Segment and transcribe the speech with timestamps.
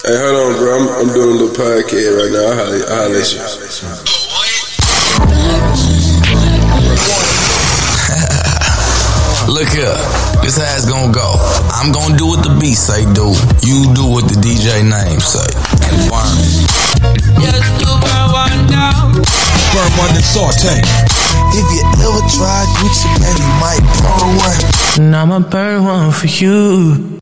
[0.00, 0.70] Hey, hold on, bro.
[0.74, 2.42] I'm, I'm doing a little podcast right now.
[2.42, 3.38] I'll holler, I'll holler at you.
[9.52, 9.94] Look here,
[10.42, 11.38] this how it's gonna go.
[11.70, 13.30] I'm gonna do what the beat say do.
[13.62, 15.46] You do what the DJ name say.
[15.86, 16.34] And burn.
[17.38, 19.22] Just to burn one down.
[19.70, 20.82] Burn one and saute.
[21.54, 24.58] If you ever tried Gucci, man, you might burn one.
[24.98, 27.21] And I'ma burn one for you.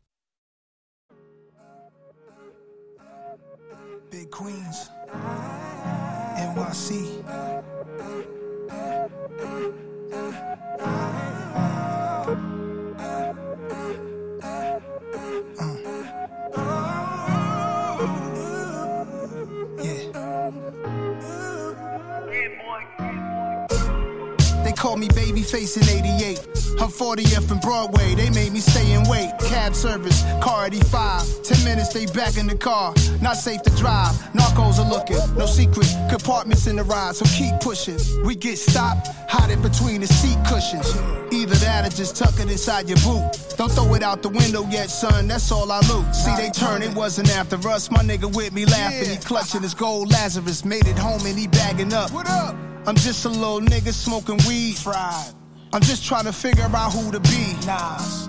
[25.41, 26.39] Babyface in 88.
[26.81, 28.15] I'm 40th and Broadway.
[28.15, 29.31] They made me stay and wait.
[29.39, 31.43] Cab service, car 85.
[31.43, 32.93] 10 minutes, they back in the car.
[33.21, 34.13] Not safe to drive.
[34.33, 35.17] Narcos are looking.
[35.37, 35.87] No secret.
[36.09, 37.97] Compartments in the ride, so keep pushing.
[38.23, 40.95] We get stopped, hide between the seat cushions.
[41.33, 43.55] Either that or just tuck it inside your boot.
[43.57, 45.27] Don't throw it out the window yet, son.
[45.27, 46.13] That's all I loot.
[46.15, 46.81] See, they turn.
[46.81, 47.89] It wasn't after us.
[47.89, 49.09] My nigga with me laughing.
[49.09, 50.63] He clutching his gold Lazarus.
[50.65, 52.11] Made it home and he bagging up.
[52.11, 52.55] What up?
[52.87, 54.75] I'm just a little nigga smoking weed.
[54.75, 55.33] Fried.
[55.71, 57.53] I'm just trying to figure out who to be.
[57.65, 58.27] Nas.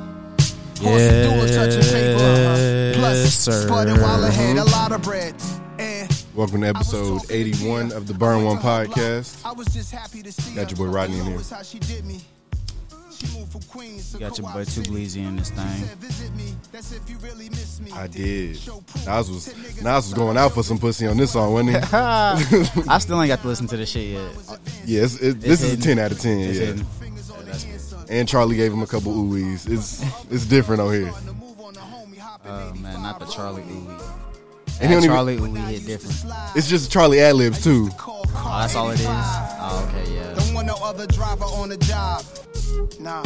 [0.81, 3.67] Yes, Plus, sir.
[3.67, 5.35] sputtered while I had a lot of bread.
[6.35, 9.45] Welcome to episode 81 of the Burn One podcast.
[9.45, 12.32] I was just happy to see Got your boy Rodney in All I know here.
[13.23, 13.35] Is how she did me.
[13.35, 14.91] She moved from Queens to Got your Co-op boy Too City.
[14.91, 15.69] Bleezy in this thing.
[15.69, 16.55] Said, "Visit me.
[16.73, 18.57] That's if you really miss me." I did.
[18.57, 18.83] Show.
[19.07, 21.77] Nas was Nas was going out for some pussy on this song, wasn't he?
[22.89, 24.31] I still ain't got to listen to this shit yet.
[24.49, 26.39] Uh, yeah, it's, it, this is a 10 out of 10.
[26.39, 26.67] It's yeah.
[26.67, 26.87] hidden.
[28.09, 29.71] And Charlie gave him a couple oohies.
[29.71, 31.13] It's it's different on here.
[32.45, 34.03] Oh man, not the Charlie Ooey.
[34.81, 36.35] And he don't even- Charlie Ooey hit different.
[36.57, 37.89] It's just Charlie ad libs too.
[38.35, 39.07] Oh, that's all it is.
[39.09, 40.35] Oh, okay, yeah.
[40.35, 42.25] Don't want no other driver on the job.
[42.99, 43.23] Nah,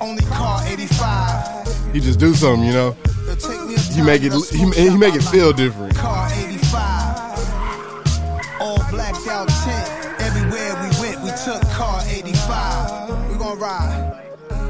[0.00, 1.92] only car 85.
[1.92, 2.96] He just do something, you know.
[3.28, 5.94] It'll take me a He make it to he, he make it feel different.
[5.96, 8.60] Car 85.
[8.60, 10.20] All blacked out tint.
[10.20, 13.30] Everywhere we went, we took car 85.
[13.30, 14.22] We gonna ride.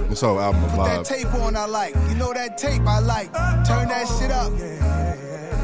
[0.08, 1.94] This whole album a Put that tape on, I like.
[2.08, 3.32] You know that tape I like.
[3.66, 4.53] Turn that shit up.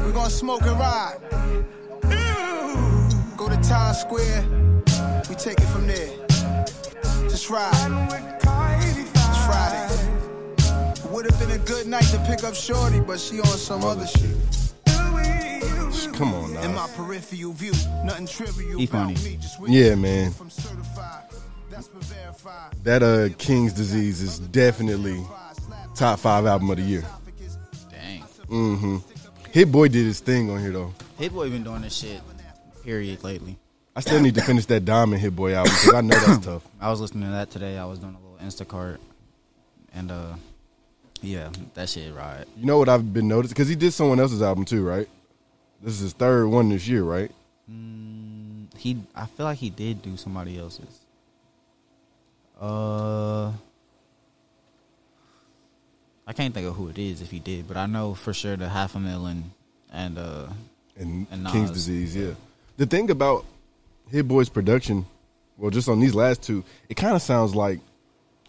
[0.05, 1.17] We gonna smoke and ride.
[3.43, 4.45] Go to Times Square.
[5.27, 6.07] We take it from there.
[7.27, 7.73] Just ride.
[8.79, 11.09] It's Friday.
[11.11, 14.07] Would have been a good night to pick up Shorty, but she on some other
[14.07, 14.37] shit.
[16.13, 16.87] Come on In my now.
[16.95, 17.73] peripheral view,
[18.05, 18.79] nothing trivial.
[18.79, 19.15] He funny.
[19.15, 20.31] me, just with Yeah, man.
[21.69, 22.71] That's been verified.
[22.83, 25.21] That uh King's Disease is definitely
[25.95, 27.03] top five album of the year.
[27.91, 28.23] Dang.
[28.47, 29.03] Mhm.
[29.51, 30.93] Hit Boy did his thing on here though.
[31.17, 32.21] Hit Boy been doing this shit,
[32.83, 33.57] period, lately.
[33.95, 36.63] I still need to finish that Diamond Hit Boy album because I know that's tough.
[36.81, 37.77] I was listening to that today.
[37.77, 38.97] I was doing a little Instacart.
[39.93, 40.33] And, uh,
[41.21, 42.45] yeah, that shit right.
[42.57, 43.53] You know what I've been noticing?
[43.53, 45.07] Because he did someone else's album too, right?
[45.81, 47.31] This is his third one this year, right?
[48.77, 50.99] He, I feel like he did do somebody else's.
[52.59, 53.51] Uh,
[56.25, 58.55] I can't think of who it is if he did, but I know for sure
[58.57, 59.51] the half a million
[59.91, 60.47] and uh,
[60.97, 61.71] And, And King's.
[61.71, 62.33] Disease, yeah.
[62.77, 63.45] The thing about
[64.09, 65.05] Hit Boy's production,
[65.57, 67.79] well, just on these last two, it kind of sounds like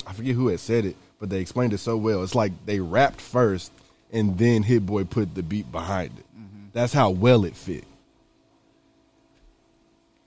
[0.07, 2.23] I forget who had said it, but they explained it so well.
[2.23, 3.73] It's like they rapped first,
[4.13, 6.25] and then Hit Boy put the beat behind it.
[6.73, 7.85] That's how well it fit.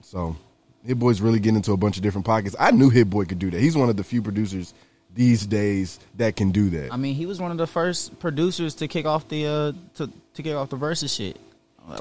[0.01, 0.37] So,
[0.85, 2.55] Hit Boy's really getting into a bunch of different pockets.
[2.57, 3.59] I knew Hit Boy could do that.
[3.59, 4.73] He's one of the few producers
[5.13, 6.93] these days that can do that.
[6.93, 10.09] I mean, he was one of the first producers to kick off the uh to
[10.35, 11.37] to kick off the Verzuz shit.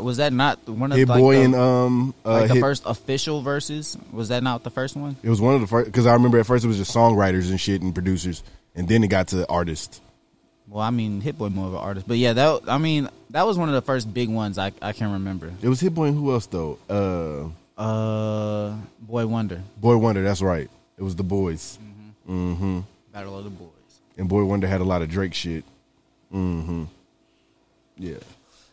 [0.00, 2.60] Was that not one of Hit like, Boy the, and um, uh, like the Hit-
[2.60, 3.96] first official Verzuz?
[4.12, 5.16] Was that not the first one?
[5.22, 7.50] It was one of the first because I remember at first it was just songwriters
[7.50, 8.42] and shit and producers,
[8.74, 10.00] and then it got to artists.
[10.68, 13.46] Well, I mean, Hit Boy more of an artist, but yeah, that I mean that
[13.46, 15.52] was one of the first big ones I I can remember.
[15.62, 16.78] It was Hit Boy and who else though?
[16.90, 20.22] Uh, Uh, Boi-1da, Boy Wonder.
[20.22, 20.68] That's right.
[20.98, 21.78] It was the boys,
[22.28, 22.80] mm-hmm.
[23.12, 23.68] Battle of the Boys.
[24.16, 25.62] and Boi-1da had a lot of Drake shit.
[26.34, 26.84] Mm-hmm.
[27.98, 28.16] Yeah,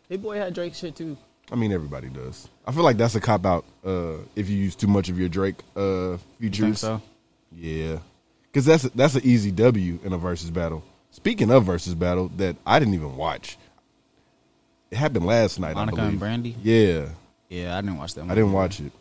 [0.10, 1.18] Hit Boy had Drake shit too.
[1.52, 2.48] I mean everybody does.
[2.66, 5.30] I feel like that's a cop out uh, if you use too much of your
[5.30, 6.60] Drake uh, You features.
[6.66, 7.02] think so?
[7.56, 8.00] Yeah,
[8.52, 10.84] because that's a, that's an easy W in a Verzuz battle.
[11.12, 13.58] Speaking of Verzuz battle, that I didn't even watch.
[14.90, 15.76] It happened last night.
[15.76, 16.12] Monica I believe.
[16.12, 16.56] and Brandy?
[16.64, 17.10] Yeah,
[17.50, 18.22] Yeah, I didn't watch that.
[18.22, 18.32] One.
[18.32, 18.92] I didn't watch it.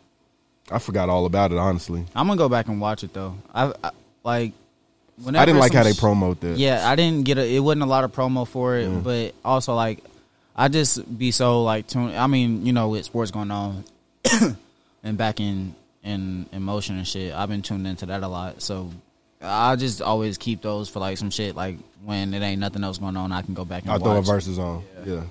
[0.70, 1.58] I forgot all about it.
[1.58, 3.36] Honestly, I'm gonna go back and watch it though.
[3.54, 3.90] I, I
[4.24, 4.52] like.
[5.26, 6.56] I didn't like how they promote that.
[6.56, 7.46] Yeah, I didn't get a.
[7.46, 9.02] It wasn't a lot of promo for it, Mm.
[9.04, 10.02] but also like
[10.56, 12.16] I just be so like tuned.
[12.16, 13.84] I mean, you know, with sports going on
[15.02, 18.60] and back in in in motion and shit, I've been tuned into that a lot.
[18.62, 18.90] So
[19.40, 21.56] I just always keep those for like some shit.
[21.56, 24.00] Like when it ain't nothing else going on, I can go back and watch.
[24.02, 24.44] I'll throw a watch.
[24.44, 24.84] Verzuz on.
[25.06, 25.22] Yeah.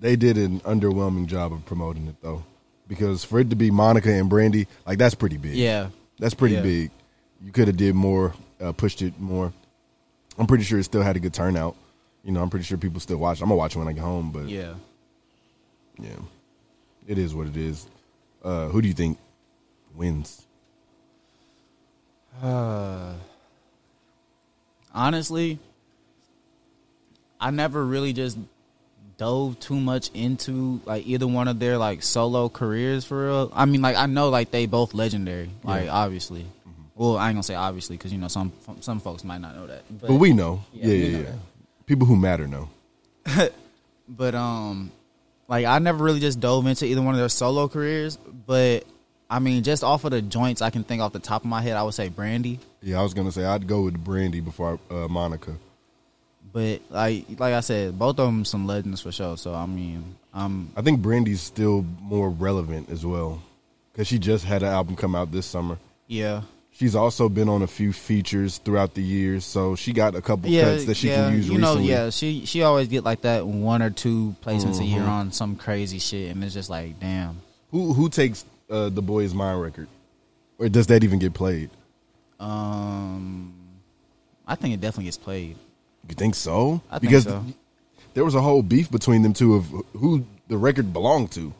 [0.00, 2.44] They did an underwhelming job of promoting it though,
[2.88, 5.54] because for it to be Monica and Brandy, like that's pretty big.
[5.54, 5.88] Yeah,
[6.18, 6.62] that's pretty Yeah.
[6.62, 6.90] big.
[7.42, 9.52] You could have did more, uh, pushed it more.
[10.38, 11.76] I'm pretty sure it still had a good turnout.
[12.24, 13.40] You know, I'm pretty sure people still watch.
[13.40, 14.74] I'm gonna watch it when I get home, but yeah.
[16.00, 16.16] yeah,
[17.06, 17.86] it is what it is.
[18.42, 19.18] Uh, who do you think
[19.94, 20.46] wins?
[24.94, 25.58] honestly,
[27.40, 28.38] I never really just
[29.16, 33.52] dove too much into like either one of their like solo careers for real.
[33.54, 36.46] I mean, like I know like they both legendary, like obviously.
[36.96, 39.66] Well, I ain't gonna say obviously because you know some some folks might not know
[39.66, 40.64] that, but, But we know.
[40.72, 41.34] Yeah, Yeah, yeah, yeah.
[41.86, 42.68] People who matter know.
[44.08, 44.90] but um,
[45.48, 48.16] like I never really just dove into either one of their solo careers.
[48.16, 48.84] But
[49.28, 51.60] I mean, just off of the joints, I can think off the top of my
[51.60, 52.60] head, I would say Brandy.
[52.82, 55.54] Yeah, I was gonna say I'd go with Brandy before uh, Monica.
[56.52, 59.36] But like like I said, both of them some legends for sure.
[59.36, 63.42] So I mean, um, I think Brandy's still more relevant as well
[63.92, 65.78] because she just had an album come out this summer.
[66.06, 66.42] yeah.
[66.76, 70.50] She's also been on a few features throughout the years, so she got a couple
[70.50, 71.88] yeah, cuts that she yeah, can use you know, recently.
[71.88, 75.08] yeah, she she always get like that one or two placements a year Mm-hmm.
[75.08, 77.40] on some crazy shit, and it's just like, damn.
[77.70, 79.86] Who who takes uh, the Boy Is Mine record,
[80.58, 81.70] or does that even get played?
[82.40, 83.54] Um,
[84.46, 85.56] I think it definitely gets played.
[86.08, 86.82] You think so?
[86.90, 87.44] I think because so.
[88.14, 91.54] there was a whole beef between them two of who the record belonged to,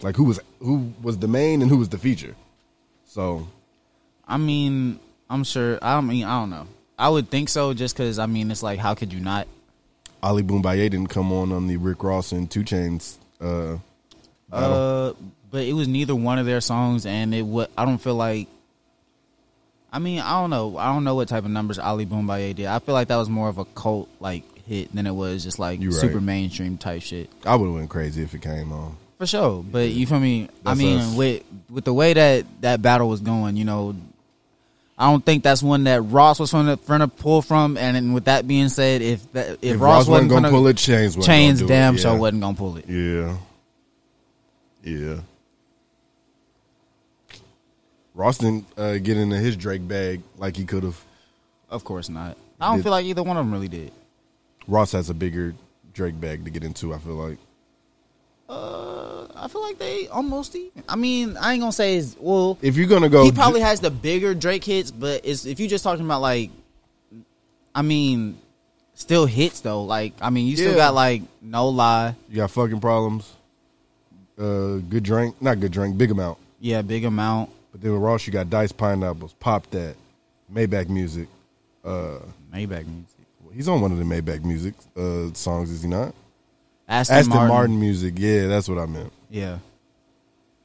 [0.00, 2.34] like who was who was the main and who was the feature.
[3.04, 3.46] So
[4.26, 4.98] I mean,
[5.28, 5.78] I'm sure.
[5.82, 6.66] I mean, I don't know.
[6.98, 9.48] I would think so, just because I mean, it's like, how could you not?
[10.22, 13.16] Ali Bomaye didn't come on on the Rick Ross and 2 Chainz.
[13.40, 13.76] Uh.
[14.50, 15.12] Uh,
[15.50, 17.44] but it was neither one of their songs, and it
[17.76, 18.48] I don't feel like.
[19.92, 20.76] I mean, I don't know.
[20.76, 22.66] I don't know what type of numbers Ali Bomaye did.
[22.66, 25.58] I feel like that was more of a cult like hit than it was just
[25.58, 26.00] like You right.
[26.00, 27.30] super mainstream type shit.
[27.44, 28.96] I would have went crazy if it came on.
[29.18, 30.48] For sure, but you feel me?
[30.66, 31.14] I mean, us.
[31.14, 33.94] with with the way that that battle was going, you know,
[34.96, 37.76] I don't think that's one that Ross was going to pull from.
[37.76, 40.66] And then with that being said, if that if, If, Ross, Ross wasn't gonna pull
[40.68, 41.98] it, Chainz wasn't Chainz damn it.
[41.98, 42.88] sure wasn't gonna pull it.
[42.88, 43.36] Yeah,
[44.84, 45.16] yeah.
[48.14, 51.02] Ross didn't uh, get into his Drake bag like he could have.
[51.68, 52.36] Of course not.
[52.60, 53.90] I don't Did- feel like either one of them really did.
[54.68, 55.54] Ross has a bigger
[55.92, 56.94] Drake bag to get into.
[56.94, 57.38] I feel like.
[58.48, 60.82] Uh, I feel like they almost even.
[60.88, 62.58] I mean, I ain't gonna say it's well.
[62.60, 65.68] If you're gonna go, he probably has the bigger Drake hits, but it's if you're
[65.68, 66.50] just talking about like,
[67.74, 68.38] I mean,
[68.94, 69.84] still hits though.
[69.84, 70.76] Like, I mean, you still Yeah.
[70.76, 73.32] got like no lie, you got fucking problems.
[74.38, 76.38] Uh, good drink, not good drink, big amount.
[76.60, 79.94] yeah, big amount, But then with Ross, you got Dice Pineapples, Pop That,
[80.52, 81.28] Maybach Music.
[81.84, 82.18] Uh,
[82.52, 86.14] Maybach music, he's on one of the Maybach Music uh, songs, is he not?
[86.88, 87.48] Aston, Aston Martin.
[87.48, 87.80] Martin.
[87.80, 88.14] Music.
[88.16, 89.12] Yeah, that's what I meant.
[89.30, 89.58] yeah.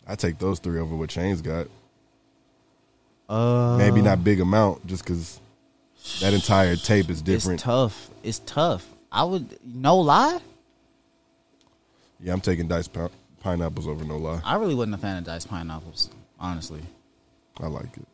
[0.07, 1.67] I take those three over what Chainz got.
[3.29, 5.39] Uh, Maybe not big amount, just because
[6.21, 7.59] that entire tape is different.
[7.59, 8.09] It's tough.
[8.23, 8.87] It's tough.
[9.11, 10.39] I would no lie.
[12.19, 13.09] Yeah, I'm taking Dice Pi-
[13.43, 14.41] Pineapples over no lie.
[14.43, 16.81] I really wasn't a fan of Dice Pineapples, honestly.
[17.59, 18.07] I like it.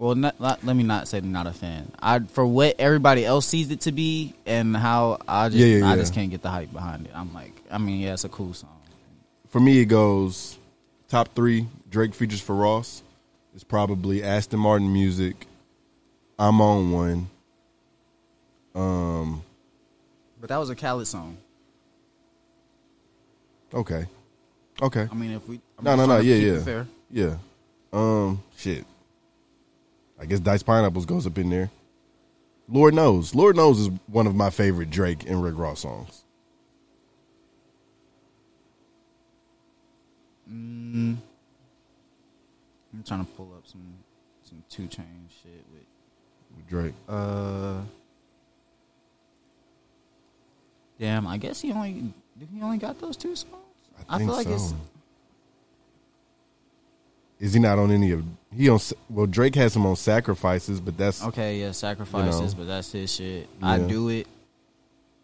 [0.00, 1.92] Well, not, not, let me not say not a fan.
[2.00, 5.86] I for what everybody else sees it to be, and how I just Yeah, yeah,
[5.86, 5.96] I yeah.
[5.96, 7.12] just can't get the hype behind it.
[7.14, 8.74] I'm like, I mean, yeah, it's a cool song.
[9.50, 10.56] For me, it goes
[11.08, 13.02] top three Drake features for Ross.
[13.54, 15.46] It's probably Aston Martin Music.
[16.38, 17.30] I'm on one.
[18.74, 19.42] Um.
[20.40, 21.36] But that was a Khaled song.
[23.74, 24.06] Okay.
[24.80, 25.08] Okay.
[25.12, 26.20] I mean, if we I'm No, no, no.
[26.20, 26.64] Yeah, yeah.
[26.64, 26.88] fair.
[27.10, 27.36] Yeah.
[27.92, 28.42] Um.
[28.56, 28.86] Shit.
[30.20, 31.70] I guess Dice Pineapples goes up in there.
[32.68, 33.34] Lord knows.
[33.34, 36.24] Lord knows is one of my favorite Drake and Rick Ross songs.
[40.46, 41.22] I'm
[43.06, 43.94] trying to pull up some
[44.42, 45.84] some two chain shit with
[46.56, 46.94] With Drake.
[47.08, 47.80] uh.
[50.98, 52.12] Damn, I guess he only
[52.52, 53.54] he only got those two songs.
[54.08, 54.54] I, think feel like so.
[54.54, 54.74] it's
[57.40, 58.22] Is he not on any of?
[58.54, 58.78] He on?
[59.08, 61.60] Well, Drake has him on Sacrifices, but that's okay.
[61.60, 62.58] Yeah, sacrifices, know.
[62.58, 63.48] but that's his shit.
[63.62, 64.26] I do it.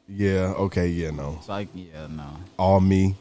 [0.09, 0.55] yeah.
[0.57, 1.37] Okay, yeah, no.
[1.39, 2.27] It's like yeah, no.
[2.59, 3.17] All me.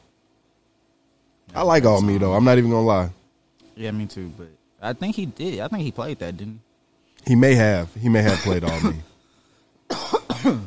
[1.53, 2.33] I like all me though.
[2.33, 3.09] I'm not even gonna lie.
[3.75, 4.31] Yeah, me too.
[4.37, 4.47] But
[4.81, 5.59] I think he did.
[5.59, 6.61] I think he played that, didn't
[7.25, 7.31] he?
[7.31, 7.93] He may have.
[7.95, 8.95] He may have played all me.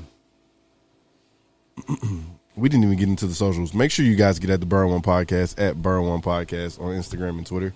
[2.56, 3.72] we didn't even get into the socials.
[3.72, 6.94] Make sure you guys get at the Burn One Podcast at Burn One Podcast on
[6.94, 7.72] Instagram and Twitter.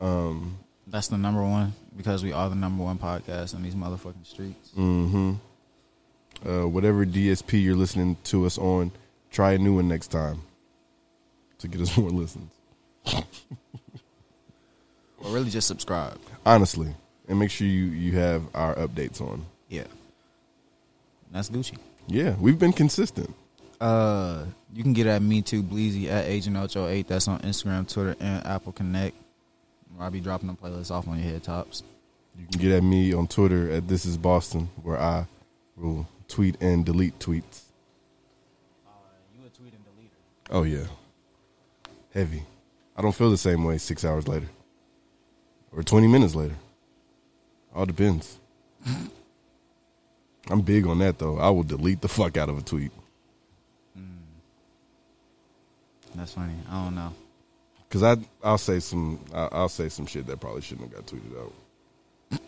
[0.00, 4.70] That's the number one because we are the number one podcast in these motherfucking streets.
[4.76, 5.34] Mm-hmm.
[6.48, 8.92] Uh, whatever DSP you're listening to us on,
[9.30, 10.42] try a new one next time
[11.58, 12.52] to get us more listens.
[15.24, 16.18] Or really just subscribe.
[16.44, 16.94] Honestly,
[17.28, 19.44] and make sure you you have our updates on.
[19.68, 19.84] Yeah.
[21.32, 21.78] That's Gucci.
[22.06, 23.34] Yeah, we've been consistent.
[23.80, 27.08] Uh, you can get at me too, Bleezy at Agent Ocho Eight.
[27.08, 29.16] That's on Instagram, Twitter, and Apple Connect.
[29.96, 31.82] Where I'll be dropping the playlist off on your head tops.
[32.38, 35.26] You can get at me on Twitter at This Is Boston, where I
[35.74, 37.62] will tweet and delete tweets.
[38.86, 38.90] Uh,
[39.34, 40.10] you a tweet and delete
[40.50, 40.86] Oh yeah,
[42.12, 42.42] heavy.
[42.94, 44.48] I don't feel the same way six hours later,
[45.72, 46.56] or twenty minutes later.
[47.74, 48.38] All depends.
[50.50, 51.38] I'm big on that though.
[51.38, 52.92] I will delete the fuck out of a tweet
[53.94, 54.02] hmm.
[56.14, 56.52] That's funny.
[56.70, 57.12] I don't know.
[57.88, 61.14] Because I I'll say some I- I'll say some shit that probably shouldn't have got
[61.14, 62.40] tweeted out,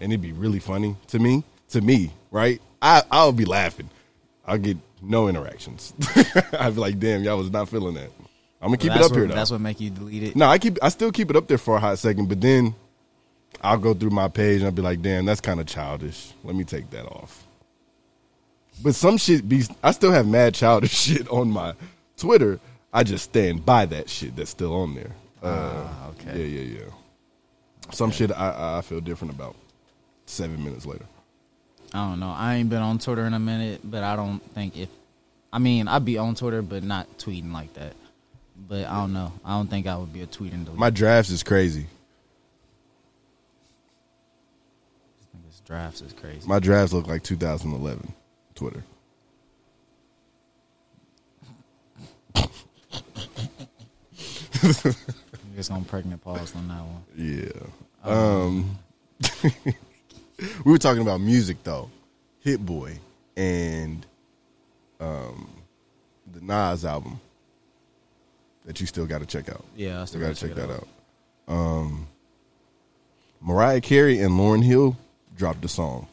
[0.00, 1.44] and it'd be really funny to me.
[1.70, 2.60] To me, right?
[2.82, 3.90] I I'll be laughing.
[4.44, 5.92] I'll get no interactions.
[6.52, 8.10] I'd be like, damn, y'all was not feeling that.
[8.60, 9.34] I'm gonna keep it up what, here though.
[9.34, 10.36] That's what make you delete it.
[10.36, 12.74] No, I keep I still keep it up there for a hot second, but then
[13.62, 16.32] I'll go through my page and I'll be like, damn, that's kind of childish.
[16.44, 17.46] Let me take that off.
[18.82, 21.74] But some shit be I still have mad childish shit on my
[22.16, 22.60] Twitter.
[22.92, 25.12] I just stand by that shit that's still on there.
[25.42, 26.38] Uh, Ah, okay.
[26.44, 27.92] Yeah, yeah, yeah.
[27.92, 29.56] Some shit I I feel different about
[30.26, 31.04] seven minutes later.
[31.92, 32.30] I don't know.
[32.36, 34.88] I ain't been on Twitter in a minute, but I don't think if
[35.52, 37.94] I mean I'd be on Twitter, but not tweeting like that.
[38.68, 39.32] But I don't know.
[39.44, 40.64] I don't think I would be a tweeting.
[40.64, 40.78] delete.
[40.78, 41.86] My drafts is crazy.
[45.46, 46.46] this drafts is crazy.
[46.46, 48.12] My drafts look like 2011
[48.54, 48.84] Twitter.
[54.60, 57.02] Just gonna pregnant pause on that one.
[57.16, 57.50] Yeah.
[58.04, 58.78] Um,
[60.64, 61.90] we were talking about music though.
[62.40, 62.98] Hit Boy
[63.36, 64.06] and
[65.00, 65.50] um,
[66.32, 67.20] the Nas album
[68.64, 69.64] that you still got to check out.
[69.76, 70.88] Yeah, I Still got to check it that out.
[71.48, 72.06] Um,
[73.40, 74.96] Mariah Carey and Lauryn Hill
[75.36, 76.06] dropped a song.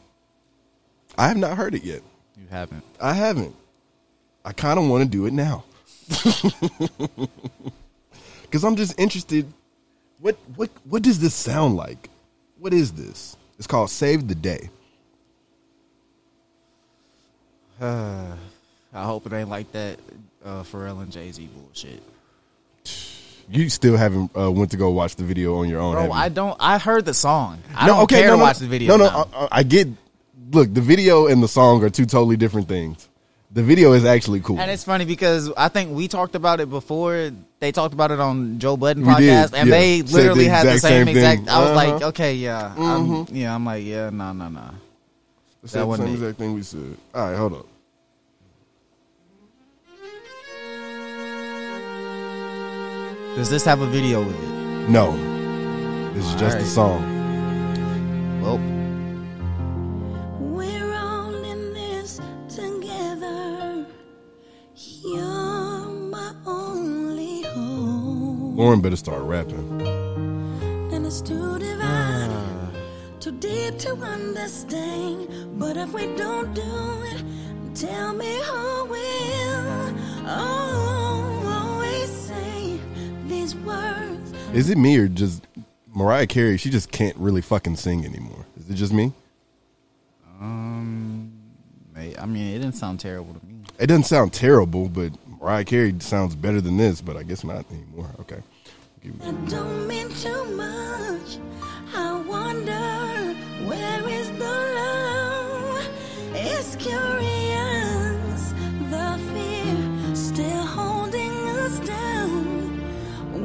[1.16, 2.02] I have not heard it yet.
[2.36, 2.84] You haven't.
[3.00, 3.54] I haven't.
[4.44, 5.64] I kind of want to do it now.
[8.50, 9.52] Cuz I'm just interested
[10.20, 12.10] what what what does this sound like?
[12.58, 13.36] What is this?
[13.58, 14.70] It's called Save the Day.
[17.80, 18.34] I
[18.92, 19.98] hope it ain't like that
[20.44, 22.02] uh, Pharrell and Jay Z bullshit.
[23.50, 25.94] You still haven't uh, went to go watch the video on your own.
[25.94, 26.12] Bro.
[26.12, 26.54] I don't.
[26.60, 27.62] I heard the song.
[27.74, 28.94] I No, don't okay, care no, to watch the video.
[28.94, 29.26] No, no.
[29.32, 29.88] I, I get.
[30.50, 33.08] Look, the video and the song are two totally different things.
[33.50, 34.60] The video is actually cool.
[34.60, 37.30] And it's funny because I think we talked about it before.
[37.60, 39.74] They talked about it on Joe Budden We did, podcast, and yeah.
[39.74, 41.40] they literally the had the same, same exact.
[41.40, 41.48] thing.
[41.48, 42.08] I was like, Uh-huh.
[42.08, 43.54] okay, yeah, I'm, yeah.
[43.54, 44.70] I'm like, yeah, no, no, no.
[45.64, 46.12] It's that the same it.
[46.12, 46.96] exact thing we said.
[47.14, 47.66] All right, hold up.
[53.36, 54.88] Does this have a video with it?
[54.90, 55.12] No,
[56.12, 57.02] this is just the Alright.
[57.02, 58.42] song.
[58.42, 58.58] Well,
[68.58, 69.80] Lauryn better start rapping.
[70.92, 72.72] And it's too divine,
[73.20, 75.28] too deep to understand.
[75.60, 77.22] But if we don't do it,
[77.76, 79.94] tell me who will.
[80.26, 82.80] Oh, always say
[83.28, 84.32] these words.
[84.52, 85.46] Is it me or just
[85.94, 86.56] Mariah Carey?
[86.56, 88.44] She just can't really fucking sing anymore.
[88.58, 89.12] Is it just me?
[90.40, 91.32] um,
[91.94, 93.54] I mean, it didn't sound terrible to me.
[93.78, 97.00] It doesn't sound terrible, but Mariah Carey sounds better than this.
[97.00, 98.10] But I guess not anymore.
[98.20, 98.42] Okay.
[99.02, 101.38] Give me- That don't mean too much.
[101.94, 103.34] I wonder
[103.66, 105.88] where is the love?
[106.34, 108.52] It's curious,
[108.90, 112.80] the fear still holding us down.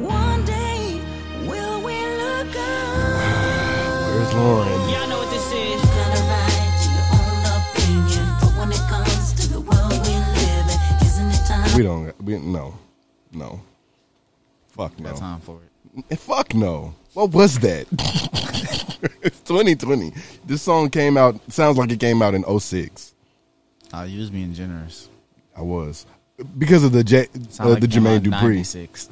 [0.02, 1.00] One day,
[1.46, 4.14] will we look up?
[4.14, 4.90] Where's Lauryn?
[11.76, 12.22] We don't.
[12.22, 12.74] We no,
[13.32, 13.60] no.
[14.68, 15.10] Fuck no.
[15.10, 16.04] Got time for it.
[16.10, 16.94] Eh, Fuck no.
[17.14, 17.86] What was that?
[19.22, 20.12] it's 2020.
[20.44, 21.40] This song came out.
[21.52, 23.14] Sounds like it came out in 06.
[23.92, 25.08] Uh, you was being generous.
[25.56, 26.06] I was
[26.58, 28.32] because of the J, Sound uh, like the it Jermaine in Dupri.
[28.32, 29.08] 96.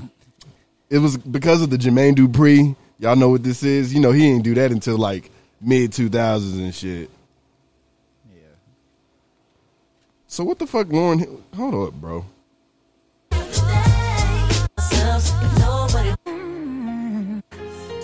[0.90, 2.74] It was because of the Jermaine Dupri.
[2.98, 3.94] Y'all know what this is.
[3.94, 7.08] You know he didn't do that until like mid 2000s and shit.
[8.34, 8.40] Yeah.
[10.26, 11.20] So what the fuck, Lauryn?
[11.20, 12.24] Hill- Hold up, bro.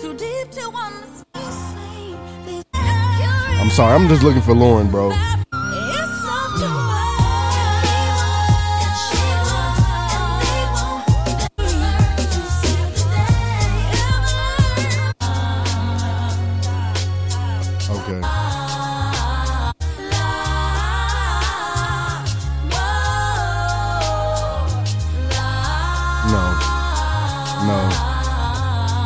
[0.01, 1.25] Too deep to understand.
[3.61, 3.93] I'm sorry.
[3.93, 5.11] I'm just looking for Lauryn, bro.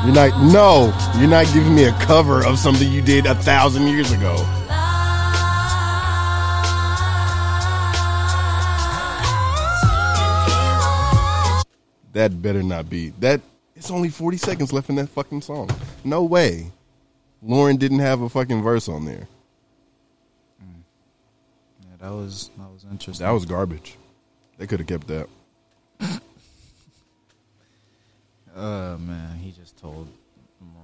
[0.06, 0.52] You're not.
[0.52, 0.94] No.
[1.18, 4.36] You're not giving me a cover of something you did a thousand years ago.
[12.12, 13.10] That better not be.
[13.20, 13.40] That.
[13.78, 15.70] It's only 40 seconds left in that fucking song.
[16.04, 16.68] No way.
[17.46, 19.28] Lauryn didn't have a fucking verse on there.
[20.62, 20.82] Mm.
[21.82, 23.26] Yeah, that was that was interesting.
[23.26, 23.96] That was garbage.
[24.58, 25.30] They could have kept that.
[28.56, 30.08] Uh man, he just told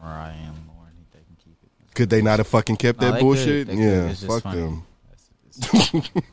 [0.02, 1.94] Mariah and Lauryn they can keep it.
[1.96, 3.26] Could they not have fucking kept No, that they could.
[3.26, 3.68] bullshit?
[3.68, 3.82] They could.
[3.84, 4.62] Yeah, It's just fuck funny.
[4.62, 4.84] them.
[5.10, 6.10] That's- it's-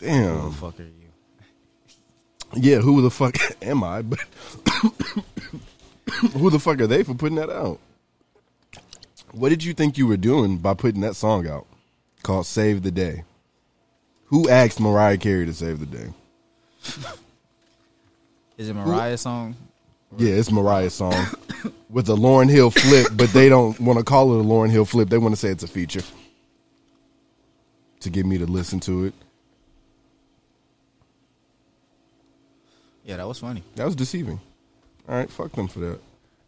[0.00, 0.52] Who the Damn.
[0.52, 0.90] fuck are you?
[2.56, 4.02] Yeah, who the fuck am I?
[4.02, 4.20] But
[6.32, 7.78] who the fuck are they for putting that out?
[9.32, 11.66] What did you think you were doing by putting that song out
[12.22, 13.24] called "Save the Day"?
[14.26, 16.08] Who asked Mariah Carey to save the day?
[18.56, 19.56] Is it Mariah's song?
[20.16, 21.12] Yeah, it's Mariah's song
[21.90, 24.84] with a Lauryn Hill flip, but they don't want to call it a Lauryn Hill
[24.84, 25.08] flip.
[25.08, 26.02] They want to say it's a feature
[28.00, 29.14] to get me to listen to it.
[33.04, 33.62] Yeah, that was funny.
[33.74, 34.40] That was deceiving.
[35.08, 35.98] All right, fuck them for that,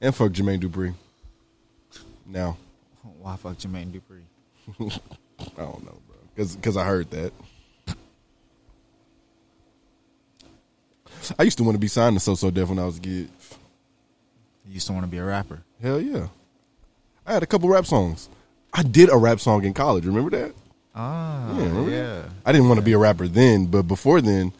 [0.00, 0.94] and fuck Jermaine Dupri.
[2.24, 2.56] Now,
[3.20, 4.22] Why fuck Jermaine Dupri?
[5.40, 7.32] I don't know, bro, because I heard that.
[11.38, 13.00] I used to want to be signed to So So Def when I was a
[13.00, 13.28] kid.
[14.66, 15.60] You used to want to be a rapper.
[15.82, 16.28] Hell yeah,
[17.26, 18.28] I had a couple rap songs.
[18.72, 20.04] I did a rap song in college.
[20.04, 20.52] Remember that?
[20.94, 22.02] Ah, Yeah, remember yeah.
[22.22, 22.24] that?
[22.44, 24.52] I didn't want to be a rapper then, but before then,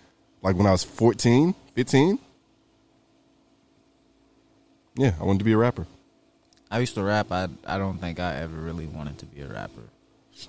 [0.42, 2.18] like when I was 14, 15,
[4.96, 5.86] yeah, I wanted to be a rapper.
[6.70, 7.30] I used to rap.
[7.30, 9.82] I I don't think I ever really wanted to be a rapper.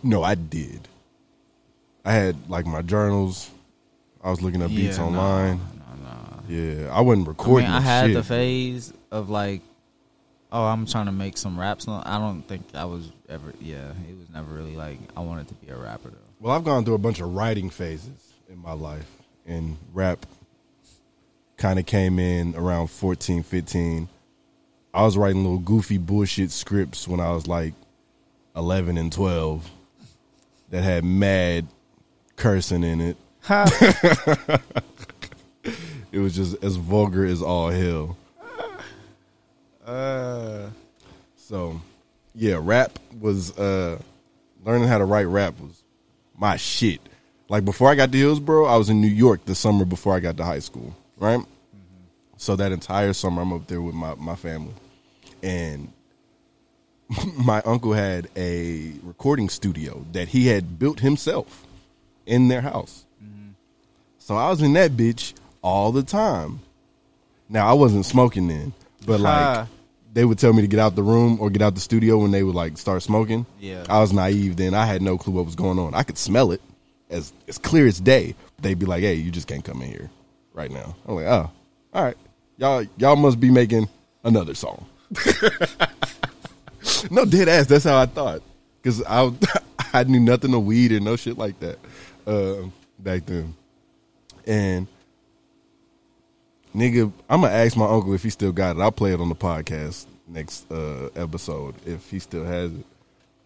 [0.03, 0.87] No, I did.
[2.03, 3.49] I had like my journals.
[4.23, 5.59] I was looking up beats Yeah, no, online.
[5.95, 6.43] No.
[6.47, 7.67] Yeah, I wasn't I recording.
[7.67, 8.13] mean, I had shit.
[8.15, 9.61] the phase of like,
[10.51, 12.03] oh, I'm trying to make some rap song.
[12.05, 13.53] I don't think I was ever.
[13.61, 16.17] Yeah, it was never really like I wanted to be a rapper though.
[16.39, 19.09] Well, I've gone through a bunch of writing phases in my life,
[19.45, 20.25] and rap
[21.57, 24.07] kind of came in around 14, 15.
[24.93, 27.73] I was writing little goofy bullshit scripts when I was like
[28.55, 29.69] 11 and 12
[30.69, 31.67] that had mad
[32.35, 33.17] cursing in it.
[36.11, 38.17] it was just as vulgar as all hell.
[39.85, 40.69] Uh,
[41.35, 41.79] So,
[42.35, 43.99] yeah, rap was uh
[44.65, 45.81] learning how to write rap was
[46.37, 46.99] my shit.
[47.47, 50.19] Like before I got to Hillsboro, I was in New York the summer before I
[50.19, 51.39] got to high school, right?
[52.35, 54.73] So that entire summer I'm up there with my my family.
[55.41, 55.93] And
[57.37, 61.65] my uncle had a recording studio that he had built himself
[62.25, 63.05] in their house.
[64.19, 66.59] So I was in that bitch all the time.
[67.49, 68.73] Now I wasn't smoking then,
[69.05, 69.67] but like
[70.13, 72.31] they would tell me to get out the room or get out the studio when
[72.31, 73.45] they would like start smoking.
[73.59, 73.85] Yeah.
[73.89, 74.73] I was naive then.
[74.73, 75.93] I had no clue what was going on.
[75.93, 76.61] I could smell it
[77.09, 78.35] as as clear as day.
[78.59, 80.09] They'd be like, "Hey, you just can't come in here
[80.53, 81.51] right now." I'm like, "Oh,
[81.93, 82.17] all right.
[82.57, 83.87] Y'all y'all must be making
[84.23, 84.85] another song."
[87.11, 87.67] no dead ass.
[87.67, 88.41] That's how I thought
[88.81, 89.31] because I
[89.93, 91.77] I knew nothing of weed or no shit like that
[92.25, 92.67] uh,
[92.99, 93.53] back then.
[94.45, 94.87] And
[96.75, 98.79] nigga, I'm gonna ask my uncle if he still got it.
[98.81, 102.85] I'll play it on the podcast next uh, episode if he still has it.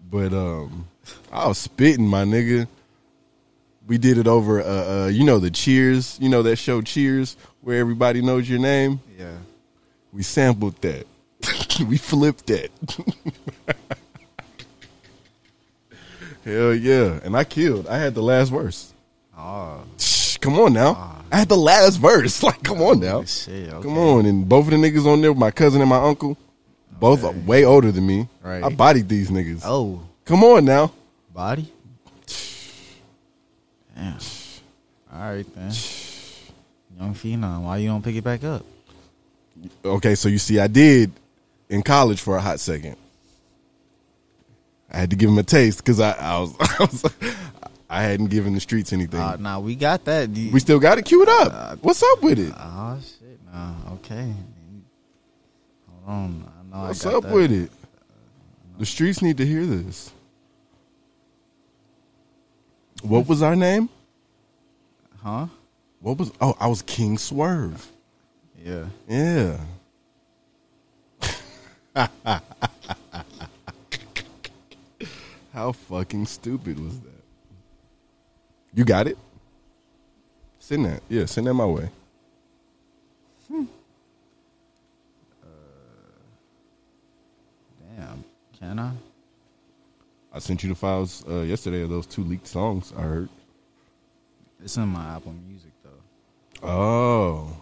[0.10, 0.88] But um,
[1.32, 2.68] I was spitting, my nigga.
[3.88, 6.18] We did it over, uh, uh, you know, the Cheers.
[6.22, 9.00] You know that show Cheers, where everybody knows your name.
[9.18, 9.38] yeah.
[10.14, 11.08] We sampled that.
[11.88, 12.70] we flipped that.
[16.46, 17.20] Hell yeah.
[17.24, 17.88] And I killed.
[17.88, 18.94] I had the last verse.
[19.98, 20.94] Shh, Come on now.
[20.94, 22.42] I had the last verse.
[22.44, 23.24] Like, come on now.
[23.24, 23.70] shit.
[23.72, 23.82] Okay.
[23.88, 24.26] Come on.
[24.26, 26.38] And both of the niggas on there, my cousin and my uncle,
[27.00, 28.28] both are way older than me.
[28.44, 28.64] Right.
[28.64, 29.62] I bodied these niggas.
[29.66, 30.92] Oh, Come on now.
[31.34, 31.72] body.
[33.96, 34.18] Damn.
[35.14, 35.72] All right then.
[37.00, 37.64] Young phenom.
[37.64, 38.66] Why you don't pick it back up?
[39.84, 41.12] Okay, so you see, I did
[41.70, 42.96] in college for a hot second.
[44.92, 47.06] I had to give him a taste because I, I was, I was,
[47.94, 49.20] I hadn't given the streets anything.
[49.20, 50.30] Uh, nah, we got that.
[50.30, 51.80] You- we still got it queued up.
[51.84, 52.54] What's up with it?
[52.58, 53.38] Oh shit!
[53.54, 54.34] No, okay.
[56.06, 56.46] Hold on.
[56.48, 57.34] I know What's I got up that.
[57.34, 57.70] with it?
[58.80, 60.14] The streets need to hear this.
[63.04, 63.90] What was our name?
[65.22, 65.48] Huh?
[66.00, 66.32] What was?
[66.40, 67.86] Oh, I was King Swerve.
[68.64, 68.86] Yeah.
[69.08, 69.58] Yeah.
[75.54, 77.11] How fucking stupid was that?
[78.74, 79.18] You got it?
[80.60, 81.02] Send that.
[81.10, 81.90] Yeah, send that my way.
[83.48, 83.66] hmm
[87.98, 88.24] Damn.
[88.60, 88.92] Can I?
[90.34, 93.30] I sent you the files uh, yesterday of those two leaked songs I heard.
[94.64, 96.68] It's in my Apple Music though.
[96.68, 97.58] Oh.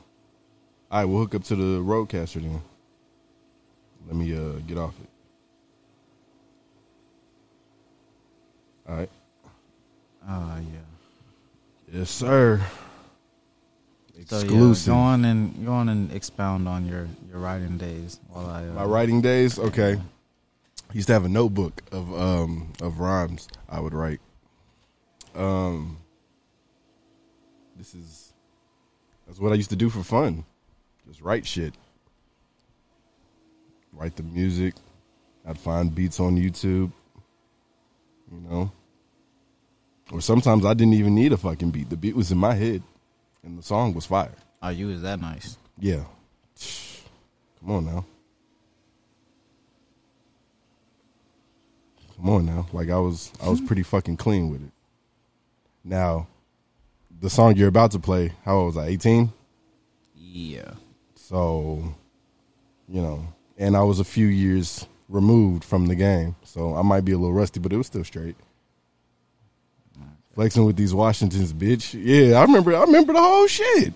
[0.92, 2.62] All right, we'll hook up to the RODECaster then.
[4.08, 5.10] Let me uh, get off it.
[8.90, 9.10] All right.
[11.92, 12.62] Yes, sir.
[14.28, 14.94] So, yeah, Exclusive.
[14.94, 18.68] go on and go on and expound on your your writing days while I.
[18.68, 19.94] Uh, My writing days, okay.
[19.96, 24.20] I used to have a notebook of um of rhymes I would write.
[25.36, 25.98] Um
[27.78, 28.34] this is
[29.26, 30.44] that's what I used to do for fun.
[31.08, 31.74] Just write shit.
[33.94, 34.76] Write the music.
[35.46, 36.92] I'd find beats on YouTube.
[38.32, 38.72] You know.
[40.12, 41.90] Or sometimes I didn't even need a fucking beat.
[41.90, 42.82] The beat was in my head
[43.44, 44.34] and the song was fire.
[44.62, 45.58] Oh, you was that nice?
[45.78, 46.04] Yeah.
[47.60, 48.06] Come on now.
[52.16, 52.68] Come on now.
[52.74, 54.72] Like I was I was pretty fucking clean with it.
[55.84, 56.28] Now,
[57.22, 58.88] the song you're about to play, how old was I?
[58.88, 59.32] 18?
[60.16, 60.72] Yeah.
[61.16, 61.96] So,
[62.88, 63.26] you know,
[63.58, 66.36] and I was a few years removed from the game.
[66.44, 68.36] So I might be a little rusty, but it was still straight.
[70.40, 71.94] Flexing with these Washingtons, bitch.
[72.02, 73.94] Yeah, I remember I remember the whole shit.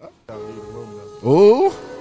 [0.00, 1.93] Oh, Oh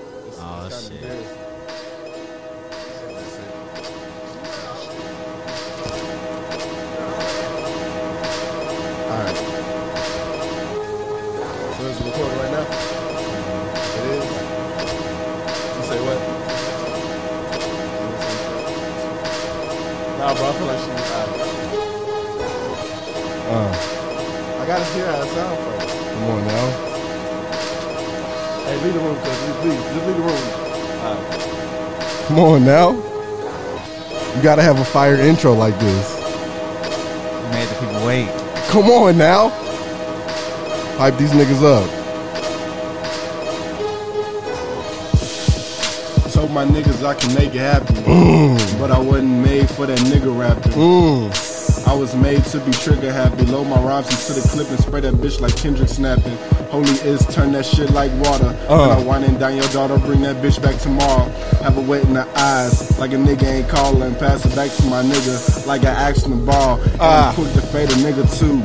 [25.44, 25.90] gotta it.
[26.14, 26.68] Come on now.
[28.66, 29.38] Hey, leave the room, cuz.
[29.62, 30.64] Please, just leave the room.
[32.28, 32.92] Come on now.
[34.36, 36.20] You gotta have a fire intro like this.
[36.20, 38.30] You Made the people wait.
[38.70, 39.50] Come on now.
[40.98, 41.90] Hype these niggas up.
[46.32, 47.96] Told my niggas I can make it happen.
[47.98, 48.80] Mm.
[48.80, 50.72] But I wasn't made for that nigga rapping.
[51.86, 53.46] I was made to be trigger happy.
[53.46, 56.36] Load my rhymes into the clip and spray that bitch like Kendrick snapping.
[56.72, 58.56] Holy is turn that shit like water.
[58.68, 58.88] Uh.
[58.88, 61.26] When I whining down your daughter, bring that bitch back tomorrow.
[61.62, 64.16] Have a wet in the eyes like a nigga ain't calling.
[64.16, 66.80] Pass it back to my nigga like I asked the ball.
[66.82, 67.30] And Ah.
[67.30, 68.62] I'm quick to fade a nigga too.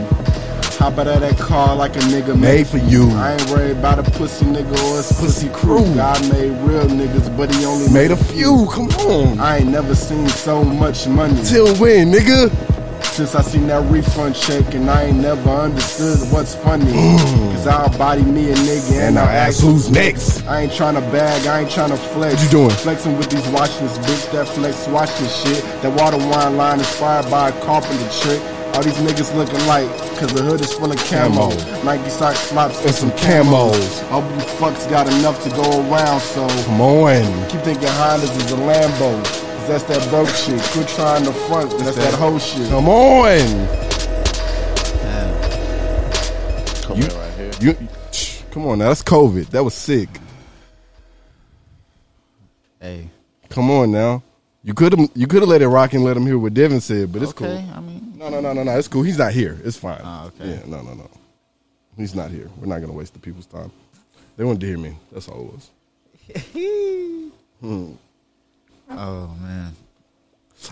[0.79, 3.11] Hop out of that car like a nigga Made for you.
[3.17, 5.83] I ain't worried about a pussy nigga or his pussy crew.
[5.97, 8.69] God made real niggas, but he only Made a few.
[8.73, 9.41] Come on.
[9.41, 12.49] I ain't never seen so much money Till when, nigga?
[13.19, 16.93] Since I seen that refund check, and I ain't never understood what's funny.
[17.53, 19.09] Cause I'll body me a nigga and, Mm.
[19.09, 20.47] And I'll ask who's next.
[20.47, 22.35] I ain't tryna bag, I ain't tryna flex.
[22.37, 22.71] What you doing?
[22.71, 24.31] Flexing with these watches, bitch.
[24.31, 25.65] That flex, watch this shit.
[25.83, 28.41] That water wine line inspired by a carpenter trick.
[28.75, 31.49] All these niggas looking like, cause the hood is full of camo.
[31.83, 34.09] Nike socks, flops, And some camos.
[34.13, 37.49] All you fucks got enough to go around, so Come on.
[37.51, 39.48] keep thinking Hondas is a Lambo.
[39.69, 40.63] Cause that's that broke shit.
[40.73, 42.71] Quit trying to front, that's that whole shit.
[42.71, 43.37] Come on.
[46.87, 46.97] Damn.
[46.97, 47.53] You, right here.
[47.61, 47.89] you,
[48.51, 48.89] come on now.
[48.89, 49.51] That's COVID.
[49.51, 50.09] That was sick.
[52.81, 53.11] Hey.
[53.51, 54.23] Come on now.
[54.63, 56.81] You could have you could have let it rock and let him hear what Devin
[56.81, 57.63] said, but it's Okay.
[57.67, 57.75] cool.
[57.77, 58.79] I mean, No, no, no, no, no.
[58.79, 59.03] It's cool.
[59.03, 59.61] He's not here.
[59.65, 60.01] It's fine.
[60.03, 60.49] Ah, okay.
[60.49, 61.11] Yeah, no, no, no.
[61.99, 62.49] He's not here.
[62.57, 63.71] We're not gonna waste the people's time.
[64.39, 64.97] They wanted to hear me.
[65.13, 65.53] That's all it
[67.63, 67.99] was.
[68.91, 69.75] oh man.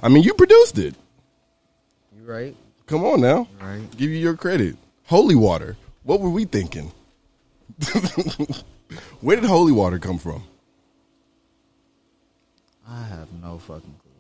[0.03, 0.95] I mean, you produced it.
[2.17, 2.57] You right?
[2.87, 3.49] Come on now.
[3.61, 3.83] Right.
[3.97, 4.77] Give you your credit.
[5.07, 5.77] Holy water.
[6.05, 6.93] What were we thinking?
[9.21, 10.43] Where did holy water come from?
[12.89, 14.13] I have no fucking clue.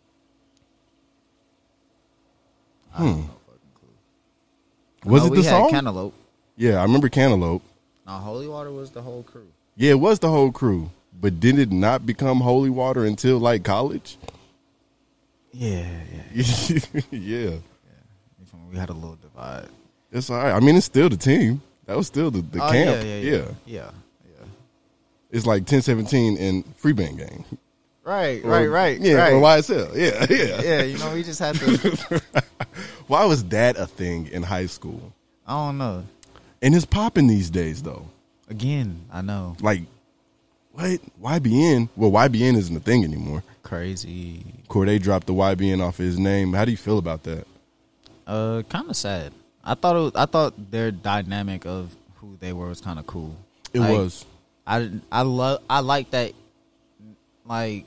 [2.94, 3.04] I Hmm.
[3.06, 5.12] have no fucking clue.
[5.12, 5.70] Was No, it we the had song?
[5.70, 6.14] Cantaloupe.
[6.56, 7.62] yeah, I remember Cantaloupe.
[8.06, 9.46] Now, Holy Water was the whole crew.
[9.76, 10.90] Yeah, it was the whole crew.
[11.18, 14.16] But did it not become holy water until like college?
[15.52, 15.86] Yeah,
[16.34, 16.44] yeah.
[17.10, 17.50] yeah.
[18.52, 19.68] I'm we had a little divide.
[20.12, 20.52] It's all right.
[20.52, 21.62] I mean, it's still the team.
[21.86, 23.02] That was still the, the Oh, camp.
[23.02, 23.90] yeah, yeah, yeah, yeah,
[24.28, 24.44] yeah.
[25.30, 27.44] It's like 1017 and free band game.
[28.04, 29.00] Right, Or- right, right.
[29.00, 29.32] Yeah, right.
[29.32, 29.94] or YSL.
[29.96, 30.62] Yeah, yeah.
[30.62, 32.22] yeah, you know, we just had to.
[33.06, 35.12] Why was that a thing in high school?
[35.46, 36.04] I don't know.
[36.62, 38.06] And it's popping these days, though.
[38.48, 39.56] Again, I know.
[39.60, 39.82] Like,
[40.76, 41.00] what?
[41.42, 41.88] YBN?
[41.96, 43.42] Well, YBN isn't a thing anymore.
[43.62, 44.44] Crazy.
[44.68, 46.52] Cordae dropped the YBN off his name.
[46.52, 47.46] How do you feel about that?
[48.26, 49.32] Uh, kind of sad.
[49.64, 53.06] I thought it was, I thought their dynamic of who they were was kind of
[53.06, 53.34] cool.
[53.72, 54.24] It Like, was.
[54.66, 56.32] I I love I like that.
[57.44, 57.84] Like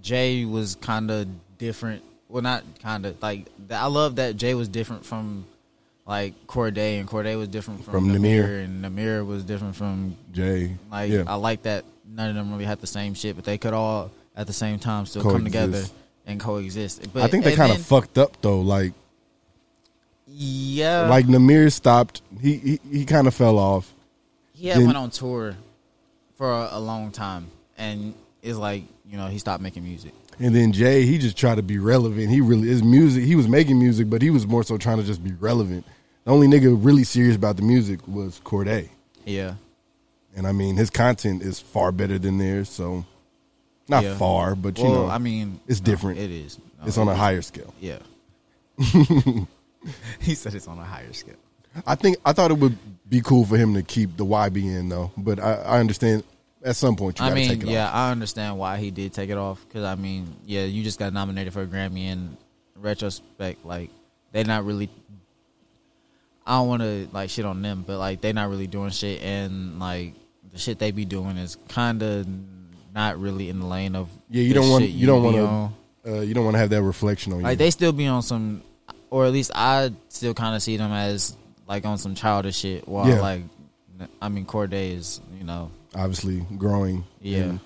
[0.00, 2.02] Jay was kind of different.
[2.28, 5.44] Well, not kind of like I love that Jay was different from
[6.06, 8.64] like Cordae, and Cordae was different from, From Nahmir, Nahmir.
[8.64, 10.76] and Nahmir was different from Jay.
[10.90, 11.24] Like yeah.
[11.26, 14.10] I like that none of them really had the same shit, but they could all
[14.36, 15.84] at the same time still come together
[16.26, 17.12] and coexist.
[17.12, 18.60] But I think they kind of fucked up though.
[18.60, 18.92] Like,
[20.26, 22.22] yeah, like Nahmir stopped.
[22.40, 23.92] He he, he kind of fell off.
[24.54, 25.56] he had then- went on tour
[26.36, 30.12] for a, a long time, and it's like you know he stopped making music.
[30.38, 32.30] And then Jay, he just tried to be relevant.
[32.30, 33.24] He really his music.
[33.24, 35.84] He was making music, but he was more so trying to just be relevant.
[36.24, 38.88] The only nigga really serious about the music was Cordae,
[39.26, 39.54] Yeah,
[40.36, 42.68] and I mean his content is far better than theirs.
[42.68, 43.04] So,
[43.88, 44.16] not Yeah.
[44.16, 46.18] far, but you Well, know, I mean, it's no, different.
[46.18, 46.58] it is.
[46.80, 47.74] No, it's on a higher scale.
[47.80, 47.98] Yeah.
[50.20, 51.34] he said it's on a higher scale.
[51.86, 52.76] I think I thought it would
[53.08, 56.24] be cool for him to keep the YBN though, but I, I understand
[56.62, 57.94] at some point you I gotta mean, take it yeah, off.
[57.94, 61.12] I understand why he did take it off because I mean, yeah, you just got
[61.12, 62.04] nominated for a Grammy.
[62.06, 62.36] In
[62.76, 63.90] retrospect, like
[64.32, 64.88] they're not really.
[66.50, 69.22] I don't want to like shit on them, but like they're not really doing shit,
[69.22, 70.14] and like
[70.52, 72.26] the shit they be doing is kind of
[72.92, 75.36] not really in the lane of Yeah, you don't want shit you don't want
[76.04, 77.56] to uh, you don't want to have that reflection on Like you.
[77.58, 78.62] they still be on some,
[79.10, 81.36] or at least I still kind of see them as
[81.68, 82.88] like on some childish shit.
[82.88, 83.20] While Yeah.
[83.20, 83.42] like,
[84.20, 87.38] I mean, Cordae is you know Obviously, growing, Yeah.
[87.42, 87.60] and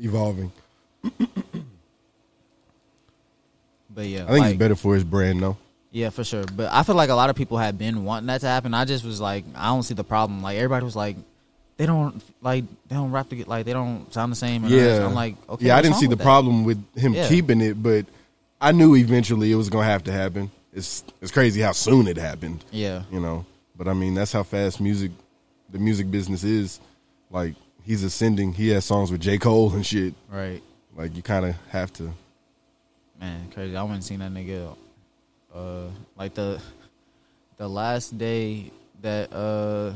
[0.00, 0.50] evolving.
[3.88, 5.56] But yeah, I think like, it's better for his brand, though.
[5.96, 6.44] Yeah, for sure.
[6.44, 8.74] But I feel like a lot of people had been wanting that to happen.
[8.74, 10.42] I just was like, I don't see the problem.
[10.42, 11.16] Like everybody was like,
[11.78, 14.64] they don't like they don't rap to get like they don't sound the same.
[14.64, 15.76] and Yeah, I'm like, okay, yeah.
[15.78, 16.22] I didn't see the that?
[16.22, 17.26] problem with him Yeah.
[17.28, 18.04] keeping it, but
[18.60, 20.50] I knew eventually it was gonna have to happen.
[20.74, 22.62] It's it's crazy how soon it happened.
[22.70, 23.46] Yeah, you know.
[23.74, 25.12] But I mean, that's how fast music,
[25.70, 26.78] the music business is.
[27.30, 27.54] Like
[27.84, 28.52] he's ascending.
[28.52, 30.12] He has songs with J Cole and shit.
[30.30, 30.62] right,
[30.94, 32.12] Like you kind of have to.
[33.18, 33.74] man, crazy.
[33.74, 34.76] I wouldn't seen that nigga.
[35.56, 36.60] Uh, like the
[37.56, 39.94] the last day that uh,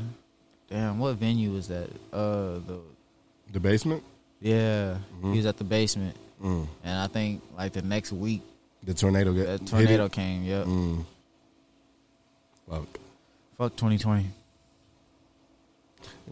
[0.69, 1.89] damn, what venue was that?
[2.11, 2.79] Uh, the
[3.51, 4.03] The basement.
[4.39, 5.31] yeah, Mhm.
[5.33, 6.67] he was at the basement, Mm.
[6.83, 8.41] and I think like the next week
[8.83, 10.43] The tornado got that tornado came.
[10.43, 10.65] Yep.
[10.65, 11.05] Mm.
[12.67, 12.99] Fuck.
[13.57, 14.25] Fuck 2020.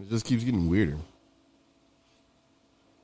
[0.01, 0.97] It just keeps getting weirder.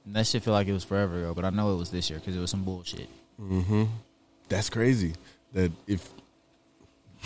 [0.06, 2.10] And that shit feel like it was forever ago, but I know it was this
[2.10, 3.10] year because it was some bullshit.
[3.40, 3.84] Mm-hmm.
[4.50, 5.14] That's crazy.
[5.56, 6.08] That if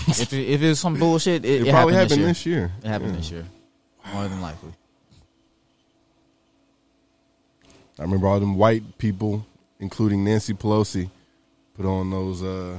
[0.08, 2.46] if it, if it was some bullshit, it, It it probably happened, happened this this
[2.46, 2.58] year.
[2.60, 2.72] year.
[2.84, 3.18] It happened Yeah.
[3.18, 3.46] this year,
[4.14, 4.72] more than likely.
[7.98, 9.46] I remember all them white people,
[9.80, 11.10] including Nancy Pelosi,
[11.76, 12.78] put on those uh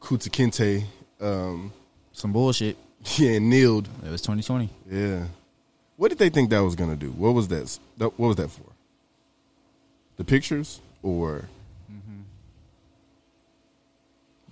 [0.00, 0.84] Kunta Kinte,
[1.24, 1.72] um,
[2.12, 2.76] Some bullshit.
[3.16, 3.88] yeah, and kneeled.
[4.04, 4.68] It was 2020.
[4.90, 5.26] Yeah.
[5.96, 7.10] What did they think that was gonna do?
[7.12, 8.64] What was that what was that for?
[10.16, 11.48] The pictures or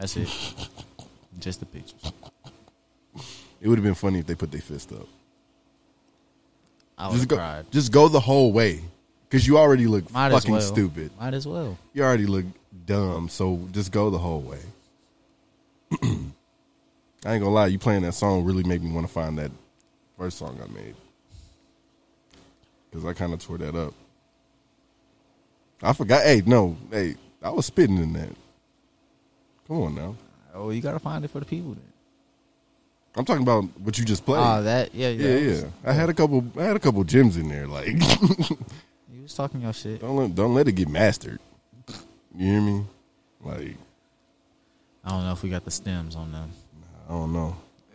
[0.01, 0.29] That's it.
[1.39, 2.13] Just the pictures.
[3.61, 5.07] it would have been funny if they put their fist up.
[6.99, 7.71] I would Just have go, cried.
[7.71, 8.81] just go the whole way
[9.29, 10.61] because you already look Might as fucking well.
[10.61, 11.11] stupid.
[11.19, 11.79] Might as well.
[11.95, 12.45] You already look
[12.85, 14.59] dumb, so just go the whole way.
[16.03, 19.51] I ain't gonna lie, you playing that song really made me want to find that
[20.19, 20.95] first song I made
[22.91, 23.95] because I kind of tore that up.
[25.83, 26.23] I forgot.
[26.25, 28.29] Hey, no, hey, I was spitting in that.
[29.71, 30.17] Come on now.
[30.53, 31.83] Oh, you gotta find it for the people then.
[33.15, 34.41] I'm talking about what you just played.
[34.41, 35.29] Ah, that yeah, yeah.
[35.37, 35.65] yeah, yeah.
[35.85, 36.45] I had a couple.
[36.59, 37.69] I had a couple gems in there.
[37.69, 37.87] Like,
[39.13, 40.01] You was talking your shit.
[40.01, 41.39] don't let, don't let it get mastered.
[42.37, 42.85] You hear me?
[43.45, 43.77] Like,
[45.05, 46.51] I don't know if we got the stems on them.
[47.09, 47.57] I don't know.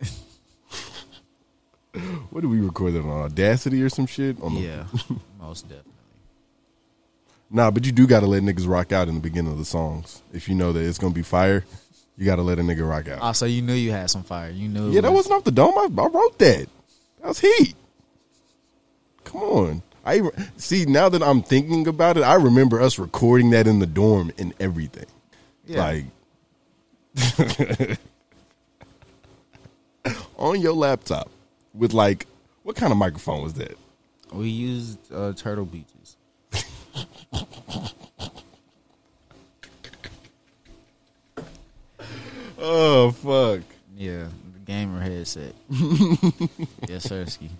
[2.30, 4.40] what did we record that on Audacity or some shit?
[4.42, 4.84] On the- Yeah,
[5.38, 5.92] most definitely.
[7.50, 9.64] Nah, but you do got to let niggas rock out in the beginning of the
[9.64, 10.22] songs.
[10.32, 11.64] If you know that it's gonna be fire,
[12.16, 13.18] you got to let a nigga rock out.
[13.22, 14.50] Oh, so you knew you had some fire.
[14.50, 14.90] You knew.
[14.90, 15.74] yeah, that was- wasn't off the dome.
[15.76, 16.66] I, I wrote that.
[17.20, 17.74] That was heat.
[19.24, 19.82] Come on.
[20.04, 20.22] I
[20.56, 22.22] see now that I'm thinking about it.
[22.22, 25.06] I remember us recording that in the dorm and everything.
[25.66, 26.02] Yeah.
[27.16, 27.98] Like,
[30.38, 31.30] on your laptop
[31.74, 32.26] with like
[32.62, 33.76] what kind of microphone was that?
[34.32, 35.92] We used uh, Turtle Beaches.
[42.58, 43.62] Oh fuck.
[43.96, 45.54] Yeah, the gamer headset.
[45.70, 47.50] yes, Sirski.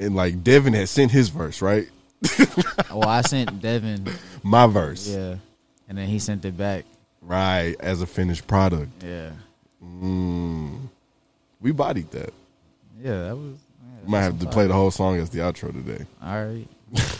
[0.00, 1.88] And like Devin had sent his verse, right?
[2.90, 4.06] Well, I sent Devin.
[4.42, 5.08] My verse.
[5.08, 5.36] Yeah,
[5.88, 6.84] and then he sent it back.
[7.22, 9.02] Right, as a finished product.
[9.04, 9.30] Yeah,
[9.84, 10.88] Mm.
[11.60, 12.32] We bodied that.
[13.00, 13.58] yeah, that was.
[14.02, 16.04] Yeah, Might have to play the whole song as the outro today.
[16.22, 16.66] All right.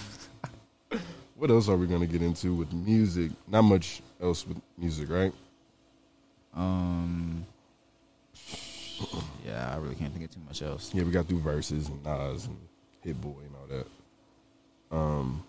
[1.38, 3.30] What else are we going to get into with music?
[3.46, 5.32] Not much else with music, right?
[6.54, 7.46] Um.
[9.46, 10.92] Yeah, I really can't think of too much else.
[10.92, 12.56] Yeah, we got through Verzuz and Nas and
[13.04, 14.96] Hit Boy and all that.
[14.96, 15.44] Um,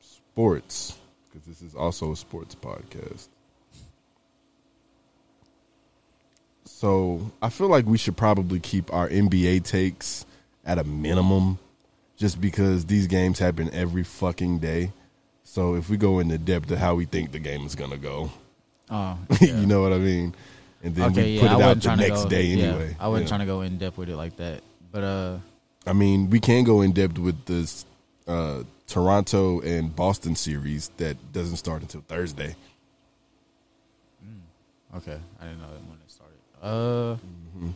[0.00, 3.26] sports, because this is also a sports podcast.
[6.64, 10.24] So I feel like we should probably keep our NBA takes
[10.64, 11.58] at a minimum,
[12.20, 14.92] just because these games happen every fucking day.
[15.42, 18.30] So if we go into depth of how we think the game is gonna go,
[18.90, 20.34] Oh, you know what I mean,
[20.82, 22.96] and then okay, we yeah, put it out the next go, day yeah, anyway.
[23.00, 23.28] I wasn't Yeah.
[23.30, 25.38] trying to go in depth with it like that, but uh,
[25.86, 27.86] I mean, we can go in depth with this
[28.28, 32.54] uh, Toronto and Boston series that doesn't start until Thursday.
[34.96, 36.36] okay, I didn't know that when it started.
[36.62, 37.16] Uh,
[37.56, 37.70] Mm-hmm.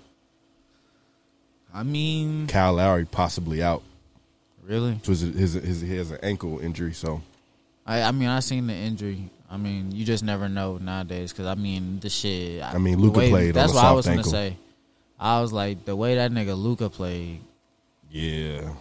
[1.73, 3.83] I mean, Kyle Lowry possibly out.
[4.67, 4.93] Really?
[4.93, 7.21] It was his, his he has an ankle injury, so
[7.87, 9.29] I, I mean, I seen the injury.
[9.51, 11.33] I mean, you just never know nowadays.
[11.33, 12.63] Because I mean, the shit.
[12.63, 14.25] I mean, the Luka way- played That's what I was ankle.
[14.25, 14.57] gonna say.
[15.21, 17.41] I was like, the way that nigga Luka played.
[18.11, 18.73] yeah,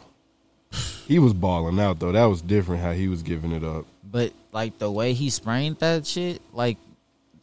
[1.07, 2.11] he was balling out though.
[2.11, 3.85] That was different how he was giving it up.
[4.09, 6.77] But like the way he sprained that shit, like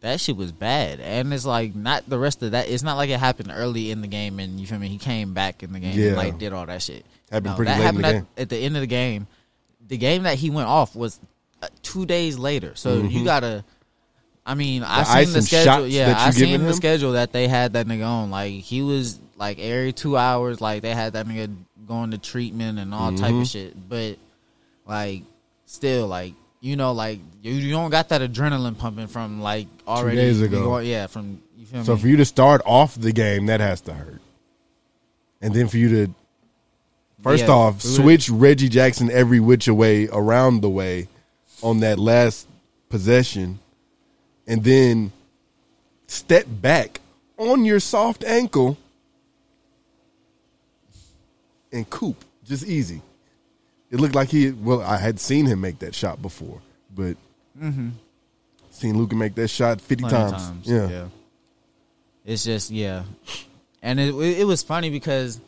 [0.01, 0.99] that shit was bad.
[1.01, 2.69] And it's like not the rest of that.
[2.69, 4.89] It's not like it happened early in the game, and you feel me?
[4.89, 6.09] He came back in the game Yeah.
[6.09, 7.05] and like did all that shit.
[7.31, 8.27] Happened pretty that late in happened the at, game.
[8.39, 9.27] at the end of the game.
[9.89, 11.19] The game that he went off was
[11.63, 12.75] uh, two days later.
[12.75, 13.65] So you gotta.
[14.47, 15.25] I mean, I Mm-hmm.
[15.25, 15.87] seen the schedule.
[15.87, 16.73] Yeah, I seen the him?
[16.73, 18.31] schedule that they had that nigga on.
[18.31, 21.55] Like he was like every two hours, like they had that nigga
[21.87, 23.41] going to treatment and all type Mm-hmm.
[23.43, 23.89] of shit.
[23.89, 24.19] But
[24.87, 25.23] like,
[25.67, 30.17] still, like you know, like you, you don't got that adrenaline pumping from like already
[30.17, 30.63] two days ago.
[30.65, 32.01] going- yeah, from you feel So me?
[32.01, 34.21] for you to start off the game, that has to hurt,
[35.41, 36.15] and then for you to
[37.23, 41.09] first Yeah, off switch Reggie Jackson every which way around the way
[41.63, 42.47] on that last
[42.89, 43.59] possession,
[44.47, 45.13] and then
[46.07, 47.01] step back
[47.37, 48.77] on your soft ankle
[51.73, 53.01] and coop just easy.
[53.91, 56.61] It looked like he well, I had seen him make that shot before,
[56.95, 57.17] but
[58.71, 60.35] seen Luka make that shot fifty Mm-hmm.
[60.35, 60.67] Of times.
[60.67, 61.07] Yeah.
[62.25, 63.05] It's just yeah,
[63.83, 65.41] and it it was funny because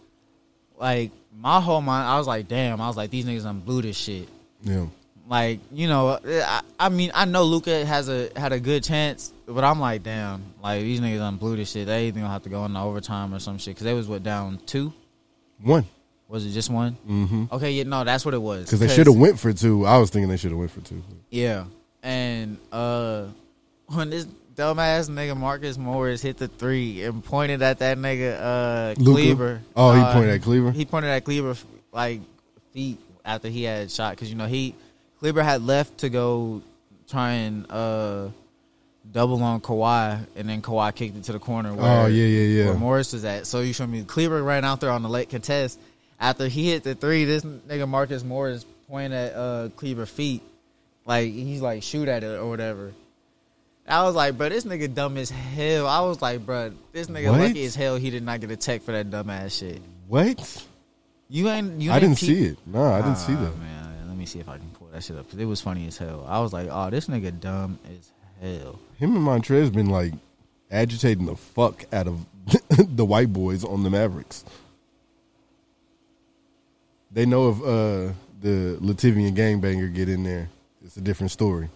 [0.78, 3.82] like my whole mind, I was like, damn, I was like, these niggas done blew
[3.82, 4.28] this shit.
[4.62, 4.86] yeah.
[5.28, 9.32] Like you know, I, I mean, I know Luka has a had a good chance,
[9.46, 11.86] but I'm like, damn, like these niggas done blew this shit.
[11.86, 14.24] They either gonna have to go into overtime or some shit because they was what
[14.24, 14.92] down two.
[15.62, 15.86] One.
[16.28, 16.96] Was it just one?
[17.08, 17.44] Mm-hmm.
[17.52, 18.64] Okay, yeah, no, that's what it was.
[18.64, 19.86] Because they should have went for two.
[19.86, 21.02] I was thinking they should have went for two.
[21.30, 21.64] Yeah,
[22.02, 23.26] and uh,
[23.86, 28.94] when this dumbass nigga Marcus Morris hit the three and pointed at that nigga uh
[28.96, 29.60] Kleber.
[29.76, 30.70] Oh, he uh, pointed at Kleber?
[30.72, 31.56] He pointed at Kleber
[31.92, 32.20] like
[32.72, 34.74] feet after he had shot because you know he
[35.20, 36.62] Kleber had left to go
[37.08, 38.28] try and uh
[39.10, 41.74] double on Kawhi and then Kawhi kicked it to the corner.
[41.74, 42.66] Where, Oh, yeah, yeah, yeah.
[42.66, 43.46] Where Morris was at.
[43.46, 45.78] So you show me Kleber ran out there on the late contest
[46.20, 47.24] after he hit the three.
[47.24, 50.42] This nigga Marcus Morris pointed at uh Kleber feet
[51.06, 52.92] like he's like shoot at it or whatever.
[53.88, 55.86] I was like, bro, this nigga dumb as hell.
[55.86, 57.40] I was like, bro, this nigga What?
[57.40, 59.82] lucky as hell he did not get a tech for that dumbass shit.
[60.08, 60.66] What?
[61.28, 61.80] You ain't.
[61.80, 62.58] You I ain't didn't keep- see it.
[62.66, 63.58] No, I didn't see Ah, that.
[63.58, 65.86] Man, let me see if I can pull that shit up because it was funny
[65.86, 66.24] as hell.
[66.28, 68.10] I was like, oh, this nigga dumb as
[68.40, 68.78] hell.
[68.98, 70.12] Him and Montrez been like
[70.70, 72.24] agitating the fuck out of
[72.96, 74.44] the white boys on the Mavericks.
[77.10, 80.48] They know if uh, the Lativian gangbanger get in there,
[80.84, 81.68] it's a different story.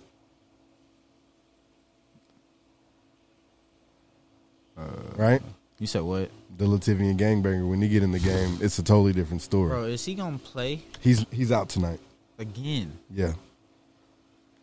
[4.76, 4.82] Uh,
[5.16, 5.42] right?
[5.78, 9.12] You said what, The Lativian gangbanger when he get in the game, it's a totally
[9.12, 9.70] different story.
[9.70, 9.84] bro?
[9.84, 12.00] Is he gonna play He's he's out tonight.
[12.38, 12.92] again?
[13.10, 13.32] Yeah.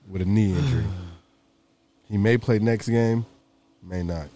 [0.10, 0.86] With a knee injury.
[2.10, 3.26] he may play next game,
[3.82, 4.28] may not.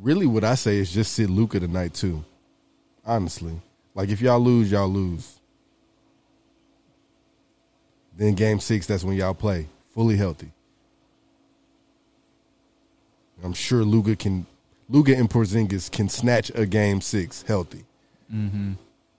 [0.00, 2.24] Really what I say is just sit Luka tonight too.
[3.04, 3.60] Honestly.
[3.94, 5.38] Like if y'all lose, y'all lose.
[8.16, 9.68] Then game six, that's when y'all play.
[9.94, 10.50] Fully healthy.
[13.44, 14.46] I'm sure Luka can
[14.88, 17.84] Luka and Porzingis can snatch a game six healthy.
[18.32, 18.72] Mm-hmm.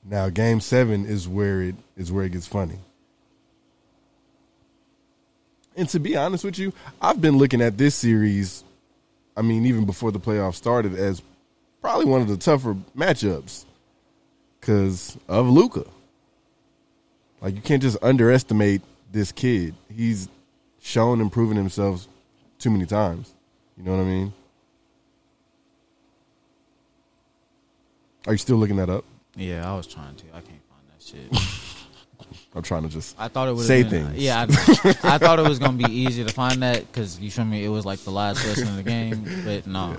[0.06, 2.80] Now game seven is where it is where it gets funny.
[5.76, 8.64] And to be honest with you, I've been looking at this series,
[9.36, 11.22] I mean, even before the playoffs started, as
[11.82, 13.66] probably one of the tougher matchups
[14.60, 15.86] because of Luka.
[17.42, 19.76] Like you can't just underestimate this kid.
[19.94, 20.30] He's
[20.82, 22.08] shown and proven himself
[22.58, 23.34] too many times.
[23.78, 24.34] You know what I mean?
[28.26, 29.06] Are you still looking that up?
[29.36, 30.26] Yeah, I was trying to.
[30.34, 31.32] I can't find that shit.
[32.56, 34.18] I'm trying to just I thought it would say been, things.
[34.18, 34.44] Yeah, I,
[35.04, 37.70] I thought it was gonna be easy to find that because you showed me it
[37.70, 39.96] was like the last question of the game, but no.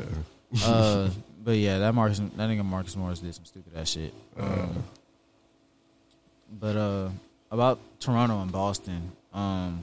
[0.65, 1.09] Uh,
[1.45, 4.13] but yeah, that Marcus, that nigga Marcus Morris did some stupid ass shit.
[4.37, 4.83] Um,
[6.61, 7.09] but uh,
[7.51, 9.81] about Toronto and Boston, um,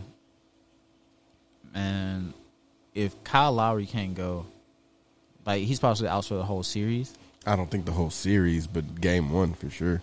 [1.73, 2.33] and
[2.95, 4.45] if Kyle Lowry can't go,
[5.45, 7.13] like he's possibly out for the whole series.
[7.45, 10.01] I don't think the whole series, but game one for sure.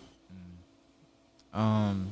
[1.53, 2.09] Um,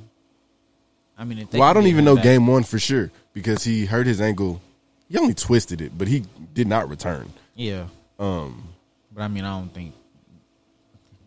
[1.16, 3.64] I mean, if they Well, I don't even know back- game one for sure because
[3.64, 4.60] he hurt his ankle.
[5.08, 6.24] He only twisted it, but he
[6.54, 7.32] did not return.
[7.54, 7.86] Yeah,
[8.18, 8.64] Um,
[9.12, 9.94] but I mean, I don't think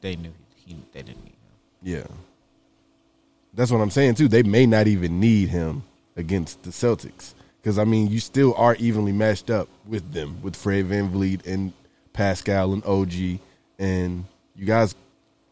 [0.01, 1.38] they knew he, he they didn't need him.
[1.82, 2.08] yeah,
[3.54, 4.28] that's what I'm saying too.
[4.28, 5.84] They may not even need him
[6.16, 7.33] against the Celtics
[7.64, 11.72] because I mean, you still are evenly matched up with them with Fred VanVleet and
[12.11, 13.39] Pascal and OG,
[13.80, 14.93] and you guys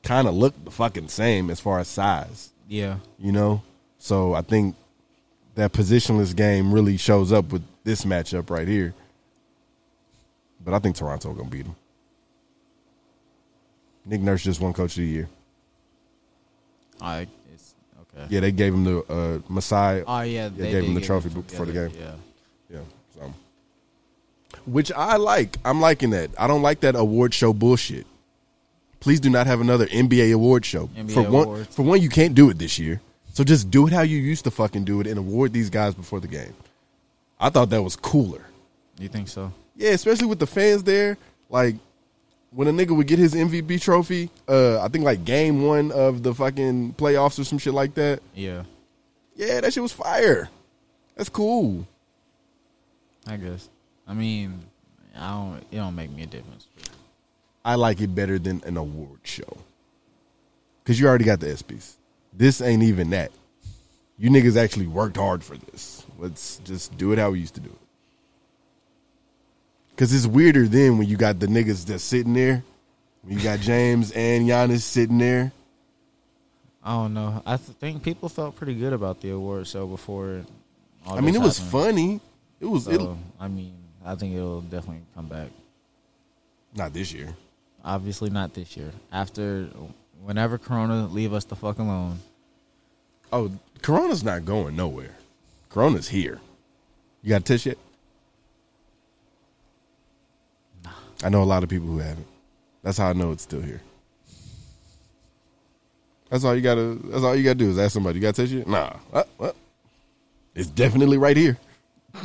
[0.04, 2.52] kind of look the fucking same as far as size.
[2.68, 3.64] Yeah, you know.
[3.98, 4.76] So I think
[5.56, 8.94] that positionless game really shows up with this matchup right here.
[10.64, 11.76] But I think Toronto gonna beat them.
[14.06, 15.30] Nick Nurse just won Coach of the Year.
[17.00, 17.28] I
[18.24, 18.34] okay.
[18.36, 20.04] Yeah, they gave him the uh, Messiah.
[20.08, 21.92] Oh yeah, they, gave him the trophy it before the game.
[22.00, 22.14] Yeah,
[22.70, 22.80] Yeah,
[23.14, 23.34] so
[24.66, 25.58] which I like.
[25.66, 26.32] I'm liking that.
[26.38, 28.06] I don't like that award show bullshit.
[29.00, 30.88] Please do not have another NBA award show.
[30.88, 33.02] NBA for one, for one, you can't do it this year.
[33.34, 35.96] So just do it how you used to fucking do it and award these guys
[35.96, 36.54] before the game.
[37.40, 38.46] I thought that was cooler.
[39.00, 39.52] you think so?
[39.76, 41.18] Yeah, especially with the fans there.
[41.50, 41.76] Like
[42.54, 46.22] when a nigga would get his MVP trophy, uh, I think like game one of
[46.22, 48.22] the fucking playoffs or some shit like that.
[48.36, 48.64] Yeah,
[49.36, 50.50] Yeah, that shit was fire.
[51.16, 51.88] That's cool.
[53.28, 53.70] I guess.
[54.08, 54.66] I mean,
[55.16, 55.58] I don't.
[55.72, 56.68] It don't make me a difference.
[57.64, 59.58] I like it better than an award show.
[60.84, 61.94] Cause you already got the ESPYS.
[62.34, 63.32] This ain't even that.
[64.18, 66.06] You niggas actually worked hard for this.
[66.18, 67.81] Let's just do it how we used to do it.
[70.02, 72.64] Cause it's weirder then when you got the niggas that's sitting there.
[73.22, 75.52] When you got James and Giannis sitting there.
[76.84, 77.44] I don't know.
[77.46, 80.42] I th- think people felt pretty good about the award show before.
[81.06, 81.72] I mean, it was happened.
[81.72, 82.22] funny.
[82.60, 85.50] It was So, I mean, I think it'll definitely come back.
[86.76, 87.36] not this year.
[87.86, 88.92] Obviously, not this year.
[89.12, 89.70] After,
[90.24, 92.18] whenever Corona leave us the fuck alone.
[93.32, 93.52] Oh,
[93.84, 95.16] Corona's not going nowhere.
[95.70, 96.42] Corona's here.
[97.22, 97.78] You got a test yet?
[101.24, 102.28] I know a lot of people who haven't.
[102.84, 103.82] That's how I know it's still here.
[106.30, 106.98] That's all you gotta.
[107.04, 108.20] That's all you gotta do is ask somebody.
[108.20, 108.68] You got a test yet?
[108.68, 108.94] Nah.
[109.14, 109.56] Uh, well,
[110.56, 111.58] it's definitely right here.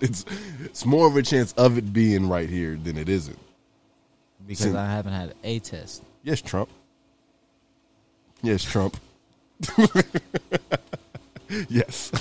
[0.00, 0.24] it's
[0.64, 3.38] it's more of a chance of it being right here than it isn't.
[4.46, 6.02] Because Sin- I haven't had a test.
[6.22, 6.70] Yes, Trump.
[8.42, 8.96] Yes, Trump.
[11.68, 12.12] yes.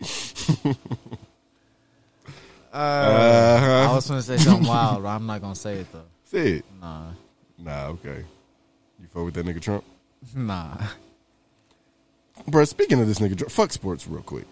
[2.80, 3.90] Uh-huh.
[3.90, 6.02] I was going to say something wild, but I'm not going to say it, though.
[6.24, 6.64] Say it.
[6.80, 7.10] Nah.
[7.58, 8.24] Nah, okay.
[9.00, 9.84] You fuck with that nigga Trump?
[10.34, 10.76] Nah.
[12.46, 14.46] Bro, speaking of this nigga, Trump, fuck sports real quick.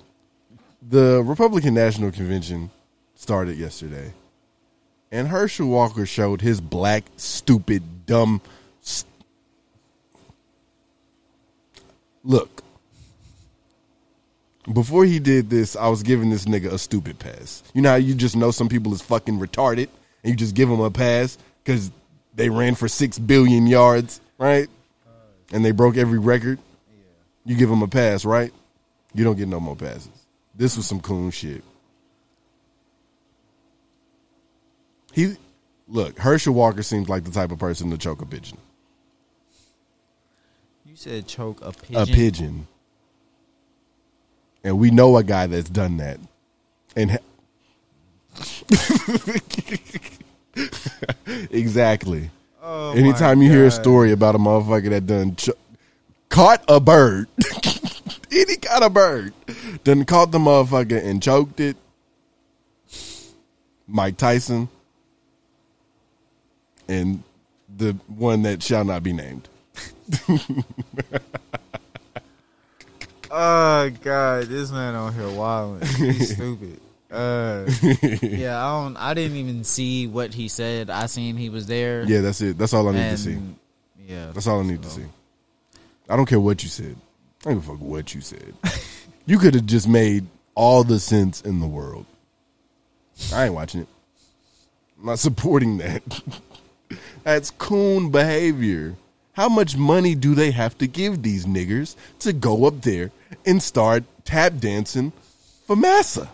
[0.88, 2.70] The Republican National Convention
[3.14, 4.12] started yesterday,
[5.10, 8.40] and Herschel Walker showed his black, stupid, dumb.
[8.80, 9.10] St-
[12.24, 12.62] Look,
[14.72, 17.62] before he did this, I was giving this nigga a stupid pass.
[17.72, 19.88] You know how you just know some people is fucking retarded,
[20.22, 21.90] and you just give them a pass because
[22.34, 24.68] they ran for six billion yards, right?
[25.52, 26.58] And they broke every record.
[27.44, 28.52] You give them a pass, right?
[29.14, 30.10] You don't get no more passes.
[30.54, 31.62] This was some coon shit.
[35.12, 35.36] He
[35.88, 38.58] look, Herschel Walker seems like the type of person to choke a pigeon.
[40.84, 41.96] You said choke a pigeon.
[41.96, 42.66] A pigeon.
[44.66, 46.18] And we know a guy that's done that.
[46.96, 47.18] And ha-
[51.52, 52.30] exactly.
[52.60, 55.50] Oh Anytime you hear a story about a motherfucker that done ch-
[56.28, 57.28] caught a bird,
[58.32, 59.32] any kind of bird,
[59.84, 61.76] done caught the motherfucker and choked it,
[63.86, 64.68] Mike Tyson,
[66.88, 67.22] and
[67.76, 69.48] the one that shall not be named.
[73.38, 75.86] Oh god, this man on here wilding.
[75.86, 76.80] He's stupid.
[77.10, 77.66] Uh,
[78.22, 78.96] yeah, I don't.
[78.96, 80.88] I didn't even see what he said.
[80.88, 82.04] I seen he was there.
[82.04, 82.56] Yeah, that's it.
[82.56, 83.38] That's all I need to see.
[84.06, 85.04] Yeah, That's all I need to see.
[86.08, 86.96] I don't care what you said.
[87.44, 88.54] I don't give a fuck what you said.
[89.26, 92.06] you could have just made all the sense in the world.
[93.34, 93.88] I ain't watching it.
[94.98, 96.02] I'm not supporting that.
[97.24, 98.94] That's coon behavior.
[99.36, 103.10] How much money do they have to give these niggers to go up there
[103.44, 105.12] and start tap dancing
[105.66, 106.30] for massa?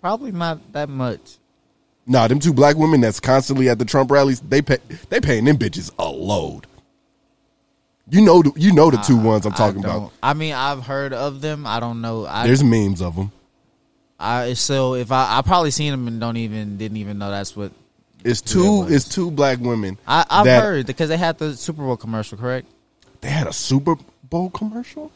[0.00, 1.36] probably not that much.
[2.06, 4.78] Nah, them two black women that's constantly at the Trump rallies, they pay
[5.10, 6.66] they paying them bitches a load.
[8.08, 10.12] You know, the, you know the two ones I'm talking I about.
[10.22, 11.66] I mean, I've heard of them.
[11.66, 12.24] I don't know.
[12.24, 13.30] I, There's memes of them.
[14.18, 17.54] I so if I I probably seen them and don't even didn't even know that's
[17.54, 17.72] what
[18.30, 18.80] It's two.
[18.82, 18.92] was.
[18.92, 19.98] It's two black women.
[20.06, 22.38] I I've that- heard because they had the Super Bowl commercial.
[22.38, 22.66] Correct?
[23.20, 23.96] They had a Super
[24.28, 25.10] Bowl commercial.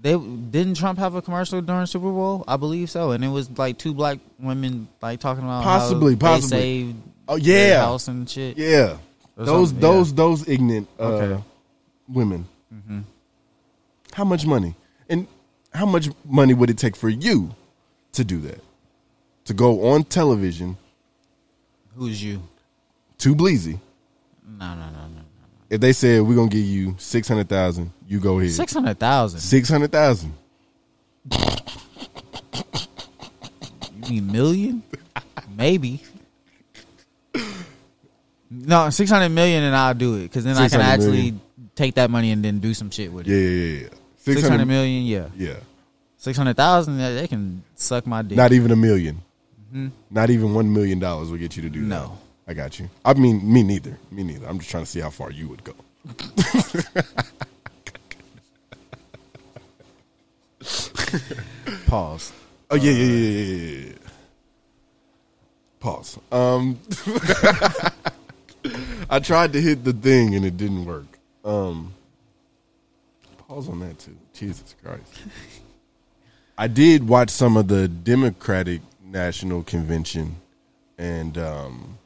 [0.00, 2.44] They didn't Trump have a commercial during Super Bowl?
[2.46, 6.14] I believe so, and it was like two black women like talking about how Possibly,
[6.14, 6.48] they possibly.
[6.60, 6.96] saved
[7.26, 8.58] Oh their yeah, house and shit.
[8.58, 8.98] yeah.
[9.36, 10.16] Those something, those yeah.
[10.16, 11.42] those ignorant uh, Okay.
[12.08, 12.46] women.
[14.12, 14.74] How much money?
[15.08, 15.26] And
[15.72, 17.54] how much money would it take for you
[18.12, 18.60] to do that?
[19.46, 20.76] To go on television
[21.96, 22.42] Who's you?
[23.18, 23.78] to Bleezy.
[24.46, 25.22] No, no, no, no.
[25.70, 28.52] If they said we're gonna give you six hundred thousand, you go ahead.
[28.52, 29.40] Six hundred thousand.
[29.40, 30.34] Six hundred thousand.
[34.04, 34.82] You mean million?
[35.56, 36.02] Maybe.
[38.50, 41.40] No, six hundred million, and I'll do it because then I can 600 actually million.
[41.74, 43.30] take that money and then do some shit with it.
[43.30, 43.82] yeah, yeah.
[43.82, 43.88] yeah.
[44.18, 45.28] Six hundred million, yeah.
[45.36, 45.56] Yeah.
[46.18, 48.36] Six hundred thousand, they can suck my dick.
[48.36, 48.76] Not even a
[49.74, 51.86] 1000000 Not even one million dollars will get you to do that.
[51.86, 52.18] No.
[52.46, 52.88] I got you.
[53.04, 53.98] I mean, me neither.
[54.10, 54.46] Me neither.
[54.46, 55.74] I'm just trying to see how far you would go.
[61.86, 62.32] Pause.
[62.70, 63.92] Oh yeah, yeah, yeah, yeah, yeah, yeah.
[65.80, 66.18] Pause.
[66.32, 66.78] Um,
[69.10, 71.06] I tried to hit the thing and it didn't work.
[71.44, 71.92] Um,
[73.38, 74.16] pause on that too.
[74.32, 75.12] Jesus Christ.
[76.56, 78.80] I did watch some of the Democratic
[79.14, 80.36] National Convention,
[80.98, 81.98] and um,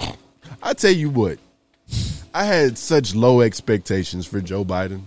[0.62, 1.38] I tell you what,
[2.34, 5.02] I had such low expectations for Joe Biden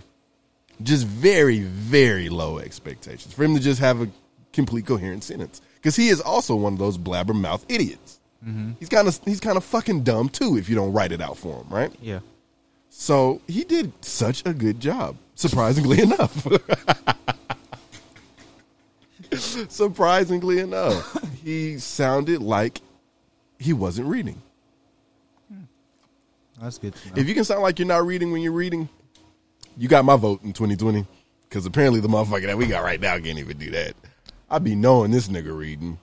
[0.82, 4.08] just very, very low expectations for him to just have a
[4.52, 5.60] complete coherent sentence.
[5.76, 8.20] Because he is also one of those blabbermouth idiots.
[8.78, 11.36] He's kind of he's kind of fucking dumb too if you don't write it out
[11.36, 11.92] for him, right?
[12.00, 12.20] Yeah.
[12.90, 16.46] So he did such a good job, surprisingly enough.
[19.68, 22.80] surprisingly enough, he sounded like
[23.58, 24.42] he wasn't reading.
[25.52, 25.62] Hmm.
[26.60, 26.94] That's good.
[27.14, 28.88] If you can sound like you're not reading when you're reading,
[29.76, 31.06] you got my vote in 2020.
[31.48, 33.94] Because apparently the motherfucker that we got right now can't even do that.
[34.50, 35.98] I'd be knowing this nigga reading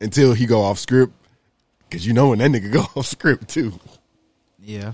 [0.00, 1.12] until he go off script.
[1.88, 3.78] Because you know when that nigga go off script too.
[4.62, 4.92] yeah.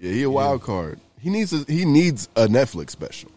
[0.00, 1.00] Yeah, he a wild card.
[1.20, 3.30] He needs a, he needs a Netflix special.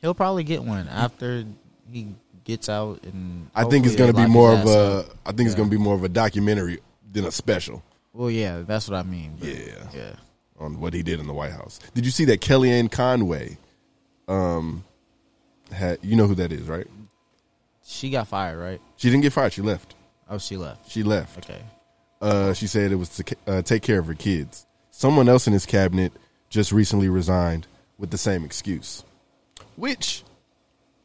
[0.00, 1.44] He'll probably get one after
[1.90, 2.08] he
[2.44, 4.70] gets out and I think it's gonna be more of a.
[5.00, 5.06] up.
[5.26, 6.78] I think it's gonna be more of a documentary
[7.12, 7.82] than a special
[8.12, 9.36] Well, yeah, that's what I mean.
[9.38, 9.72] but- Yeah.
[9.94, 10.12] yeah.
[10.60, 11.78] on what he did in the White House.
[11.94, 13.58] Did you see that Kellyanne Conway?
[14.26, 14.84] Um,
[15.72, 16.86] had you know who that is, right?
[17.84, 18.80] She got fired, right?
[18.96, 19.52] She didn't get fired.
[19.52, 19.94] She left.
[20.28, 20.90] Oh, she left.
[20.90, 21.38] She left.
[21.38, 21.62] Okay.
[22.20, 24.66] Uh, she said it was to uh, take care of her kids.
[24.90, 26.12] Someone else in his cabinet
[26.50, 29.04] just recently resigned with the same excuse,
[29.78, 30.24] which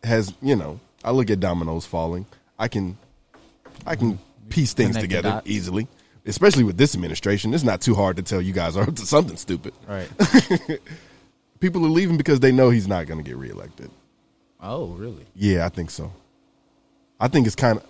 [0.04, 2.26] has you know I look at dominoes falling.
[2.60, 2.98] I can
[3.86, 4.20] I can
[4.50, 5.48] piece things Connect the together dots.
[5.50, 5.88] easily,
[6.26, 7.54] especially with this administration.
[7.54, 9.74] It's not too hard to tell you guys are up to something stupid.
[9.88, 10.10] Right.
[11.60, 13.90] People are leaving because they know he's not going to get reelected.
[14.62, 15.26] oh, really?
[15.36, 16.12] Yeah, I think so.
[17.20, 17.86] I think it's kind of.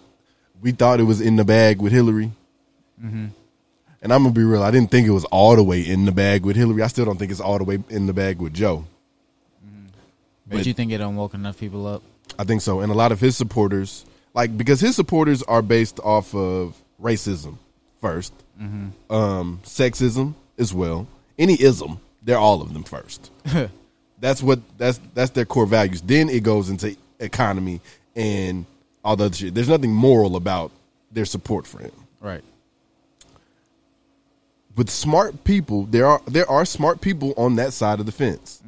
[0.61, 2.31] We thought it was in the bag with Hillary,
[3.03, 3.25] Mm-hmm.
[4.03, 4.61] and I'm gonna be real.
[4.63, 6.83] I didn't think it was all the way in the bag with Hillary.
[6.83, 8.85] I still don't think it's all the way in the bag with Joe.
[10.47, 12.03] But, But- you think it don't woke enough people up?
[12.37, 15.99] I think so, and a lot of his supporters, like because his supporters are based
[15.99, 17.57] off of racism
[18.01, 18.31] 1st
[19.09, 21.99] um, sexism as well, any ism.
[22.21, 23.29] They're all of them first.
[24.19, 26.01] that's what that's that's their core values.
[26.01, 27.81] Then it goes into economy
[28.15, 28.65] and
[29.03, 29.53] all the other shit.
[29.53, 30.71] There's nothing moral about
[31.11, 31.91] their support for him.
[32.21, 32.43] Right.
[34.75, 38.61] With smart people, there are there are smart people on that side of the fence.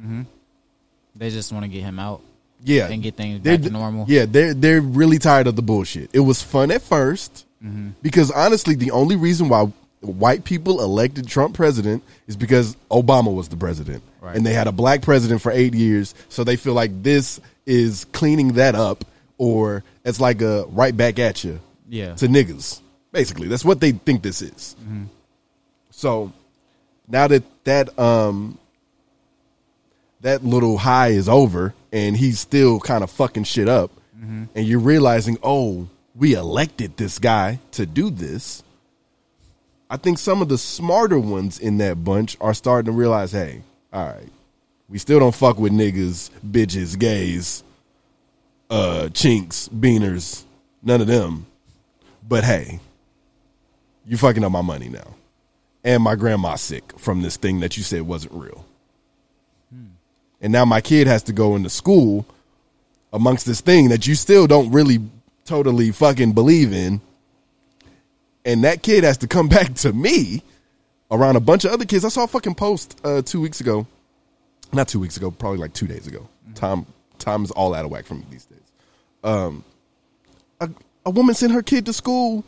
[1.16, 2.20] They just want to get him out.
[2.64, 4.06] Yeah, and get things They're- back to normal.
[4.08, 6.10] Yeah, they're they're really tired of the bullshit.
[6.12, 7.88] It was fun at 1st Mm-hmm.
[8.02, 9.64] because honestly, the only reason why
[10.02, 14.36] white people elected Trump president is because Obama was the president, Right.
[14.36, 18.04] and they had a black president for eight years, so they feel like this is
[18.12, 19.04] cleaning that up,
[19.38, 21.58] or it's like a right back at you,
[21.88, 22.14] Yeah.
[22.16, 22.80] to niggas.
[23.10, 24.76] Basically, that's what they think this is.
[25.90, 26.32] So
[27.08, 28.58] now that that um
[30.26, 33.92] that little high is over and he's still kind of fucking shit up.
[34.56, 38.64] And you're realizing oh we elected this guy to do this.
[39.88, 43.62] I think some of the smarter ones in that bunch are starting to realize hey
[43.92, 44.28] all right
[44.88, 47.62] we still don't fuck with niggas bitches gays
[48.68, 50.42] uh chinks beaners
[50.82, 51.46] none of them.
[52.28, 52.80] But hey
[54.04, 55.14] you fucking up my money now.
[55.84, 58.65] And my grandma's sick from this thing that you said wasn't real.
[60.40, 62.26] And now my kid has to go into school
[63.12, 64.98] amongst this thing that you still don't really
[65.44, 67.00] totally fucking believe in.
[68.44, 70.42] And that kid has to come back to me
[71.10, 72.04] around a bunch of other kids.
[72.04, 73.86] I saw a fucking post uh, two weeks ago.
[74.72, 76.28] Not two weeks ago, probably like two days ago.
[76.54, 76.86] Time
[77.18, 78.60] time is all out of whack for me these days.
[79.22, 79.64] Um
[80.60, 80.68] a,
[81.04, 82.44] a woman sent her kid to school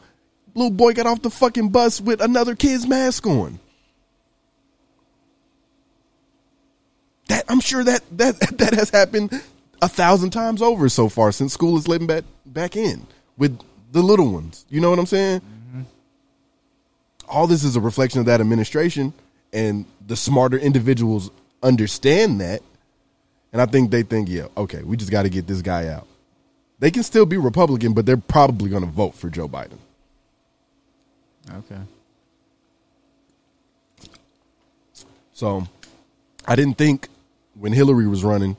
[0.59, 3.59] little boy got off the fucking bus with another kid's mask on.
[7.29, 9.43] That I'm sure that that that has happened
[9.81, 13.07] a thousand times over so far since school is letting back back in
[13.37, 13.59] with
[13.93, 14.67] the little ones.
[14.69, 15.41] You know what I'm saying?
[15.41, 15.83] Mm-hmm.
[17.29, 19.13] All this is a reflection of that administration,
[19.53, 21.31] and the smarter individuals
[21.63, 22.63] understand that,
[23.53, 26.07] and I think they think, yeah, okay, we just got to get this guy out.
[26.79, 29.79] They can still be Republican, but they're probably going to vote for Joe Biden.
[31.53, 31.79] Okay.
[35.33, 35.67] So
[36.47, 37.09] I didn't think
[37.59, 38.57] when Hillary was running,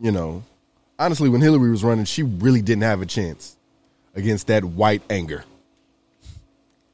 [0.00, 0.42] you know,
[0.98, 3.56] honestly, when Hillary was running, she really didn't have a chance
[4.14, 5.44] against that white anger.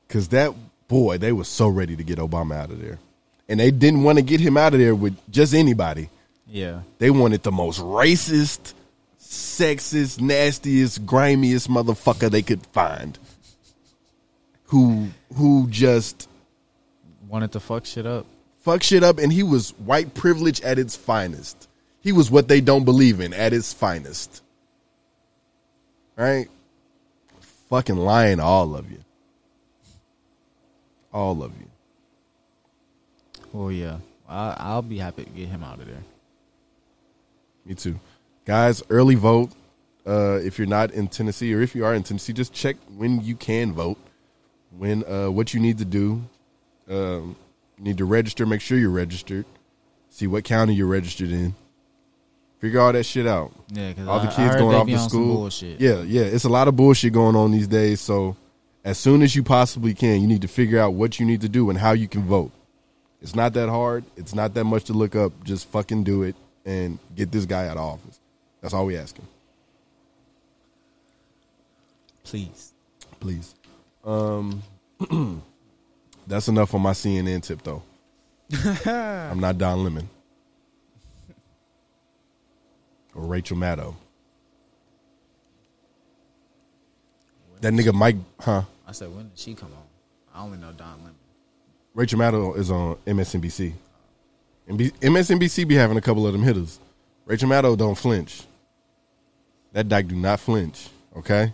[0.06, 0.54] Because that
[0.86, 2.98] boy, they were so ready to get Obama out of there.
[3.48, 6.10] And they didn't want to get him out of there with just anybody.
[6.46, 6.82] Yeah.
[6.98, 8.74] They wanted the most racist,
[9.20, 13.18] sexist, nastiest, grimiest motherfucker they could find.
[14.64, 16.28] Who who just
[17.28, 18.26] Wanted to fuck shit up.
[18.60, 21.68] Fuck shit up and he was white privilege at its finest.
[22.00, 24.42] He was what they don't believe in at its finest.
[26.16, 26.48] Right?
[27.68, 28.98] Fucking lying all of you.
[31.12, 31.66] All of you.
[33.54, 33.98] Oh yeah.
[34.28, 36.04] I, I'll be happy to get him out of there.
[37.64, 37.98] Me too.
[38.44, 39.50] Guys, early vote.
[40.06, 43.22] Uh, if you're not in Tennessee or if you are in Tennessee, just check when
[43.22, 43.98] you can vote.
[44.76, 46.22] When uh, what you need to do.
[46.88, 47.36] Um,
[47.78, 49.46] you need to register, make sure you're registered.
[50.10, 51.54] See what county you're registered in.
[52.60, 53.52] Figure all that shit out.
[53.72, 55.48] Yeah, 'cause all the I- kids going off to school.
[55.78, 58.00] Yeah, yeah, it's a lot of bullshit going on these days.
[58.00, 58.36] So,
[58.84, 61.48] as soon as you possibly can, you need to figure out what you need to
[61.48, 62.50] do and how you can vote.
[63.22, 64.04] It's not that hard.
[64.16, 65.32] It's not that much to look up.
[65.44, 68.18] Just fucking do it and get this guy out of office.
[68.60, 69.26] That's all we asking.
[72.24, 72.72] Please.
[73.20, 73.54] Please.
[74.04, 74.62] Um,
[76.28, 77.82] that's enough on my CNN tip, though.
[78.86, 80.08] I'm not Don Lemon
[83.18, 83.94] or Rachel Maddow.
[87.60, 88.62] That nigga Mike, huh?
[88.86, 89.82] I said, when did she come on?
[90.32, 91.14] I only know Don Lemon.
[91.94, 93.72] Rachel Maddow is on MSNBC.
[94.68, 96.78] MB- MSNBC be having a couple of them hitters.
[97.26, 98.42] Rachel Maddow don't flinch.
[99.72, 100.88] That dyke do not flinch.
[101.16, 101.52] Okay.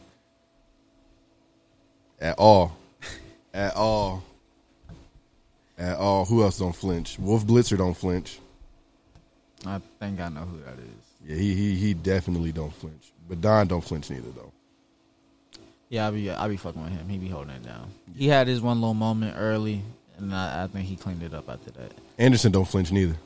[2.20, 2.76] At all.
[3.54, 4.22] At all.
[5.76, 6.24] At all.
[6.24, 7.18] Who else don't flinch?
[7.18, 8.38] Wolf Blitzer don't flinch.
[9.66, 11.04] I think I know who that is.
[11.26, 13.12] Yeah, he he he definitely don't flinch.
[13.28, 14.52] But Don don't flinch neither though.
[15.88, 17.08] Yeah, I be I be fucking with him.
[17.08, 17.90] He be holding it down.
[18.16, 19.82] He had his one little moment early,
[20.18, 21.92] and I, I think he cleaned it up after that.
[22.18, 23.16] Anderson don't flinch neither.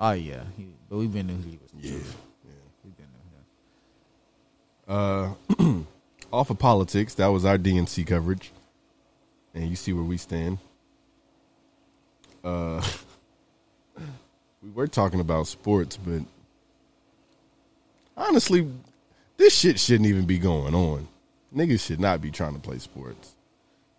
[0.00, 1.70] Oh yeah, he, but we've been knew who he was.
[1.80, 1.98] Yeah.
[2.84, 3.06] We've been
[4.86, 5.84] knew him.
[5.84, 5.84] Uh,
[6.32, 8.52] off of politics, that was our DNC coverage,
[9.54, 10.58] and you see where we stand.
[12.42, 12.82] Uh,
[14.62, 16.22] we were talking about sports, but
[18.16, 18.70] honestly,
[19.36, 21.08] this shit shouldn't even be going on.
[21.54, 23.34] Niggas should not be trying to play sports.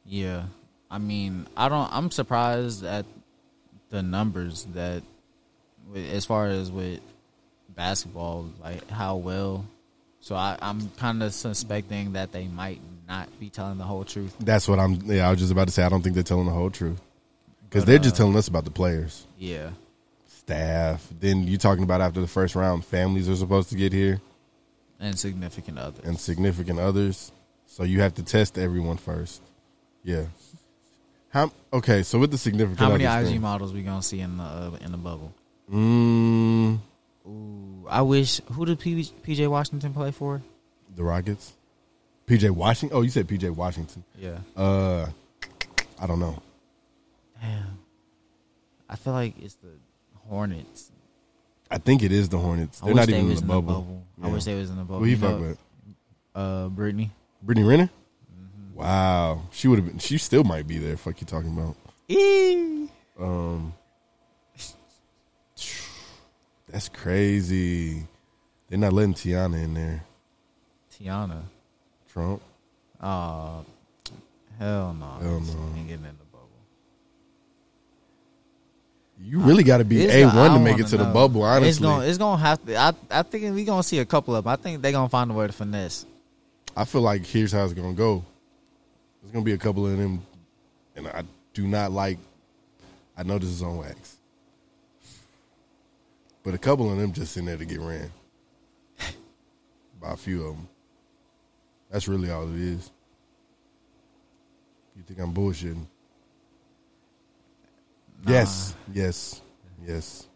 [0.06, 0.44] Yeah,
[0.90, 1.92] I mean, I don't.
[1.92, 3.06] I'm surprised at
[3.90, 5.04] the numbers that,
[5.96, 7.02] as far as with
[7.70, 9.66] basketball, like how well.
[10.22, 14.36] So I, I'm kind of suspecting that they might not be telling the whole truth.
[14.40, 15.02] That's what I'm.
[15.06, 15.84] Yeah, I was just about to say.
[15.84, 17.02] I don't think they're telling the whole truth
[17.72, 19.70] because they're just telling us about the players, Yeah,
[20.28, 21.08] staff.
[21.20, 24.20] Then you're talking about after the first round, families are supposed to get here.
[25.00, 26.06] and significant others.
[26.06, 27.32] and significant others.
[27.66, 29.42] So you have to test everyone first.
[30.04, 30.26] Yeah.
[31.30, 31.52] How?
[31.72, 34.36] Okay, so with the significant How many others IG thing- models we gonna see in
[34.38, 35.34] the uh, in the bubble?
[35.72, 36.80] Mm,
[37.26, 38.42] Ooh, I wish.
[38.52, 40.42] Who did PJ, PJ Washington play for?
[40.94, 41.54] the Rockets.
[42.28, 42.98] PJ Washington.
[42.98, 44.04] Oh, you said PJ Washington.
[44.20, 44.40] Yeah.
[44.58, 45.08] Uh,
[45.98, 46.42] I don't know.
[47.42, 47.80] Damn.
[48.90, 49.70] I feel like it's the
[50.28, 50.92] Hornets.
[51.70, 52.80] I think it is the Hornets.
[52.80, 54.06] They're not they even in the bubble.
[54.22, 54.34] I Yeah.
[54.34, 55.00] wish they was in the bubble.
[55.00, 55.58] Who you You fuck know, with?
[56.36, 57.12] Uh, Brittany.
[57.42, 57.90] Brittany Renner.
[58.32, 58.76] Mm-hmm.
[58.80, 59.98] Wow, she would have been.
[60.00, 60.98] She still might be there.
[60.98, 61.76] Fuck you talking about?
[62.10, 62.90] Eee.
[63.20, 63.74] Um,
[66.70, 68.06] that's crazy.
[68.70, 70.04] They're not letting Tiana in there.
[70.94, 71.42] Tiana.
[72.12, 72.42] Trump.
[73.02, 73.66] Oh,
[74.60, 75.06] hell no.
[75.22, 75.74] Hell no.
[75.76, 76.48] Ain't getting in the bubble.
[79.24, 81.44] You really got to be a one to make it to the bubble.
[81.44, 82.76] Honestly, it's gonna it's gonna have to.
[82.76, 84.44] I I think we're gonna see a couple of.
[84.44, 84.52] them.
[84.52, 86.06] I think they're gonna find a way to finesse.
[86.76, 88.26] I feel like here's how it's gonna go.
[89.22, 90.26] There's gonna be a couple of them,
[90.96, 92.18] and I do not like.
[93.16, 94.18] I know this is on wax,
[96.44, 98.10] but a couple of them just in there to get ran
[100.02, 100.68] by a few of them.
[101.92, 102.90] That's really all it is.
[104.96, 105.86] You think I'm bullshitting?
[108.26, 108.30] Ah.
[108.32, 109.42] Yes, yes,
[109.86, 110.28] yes,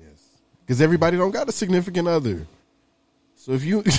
[0.00, 0.22] yes.
[0.60, 2.46] Because everybody don't got a significant other.
[3.36, 3.82] So if you,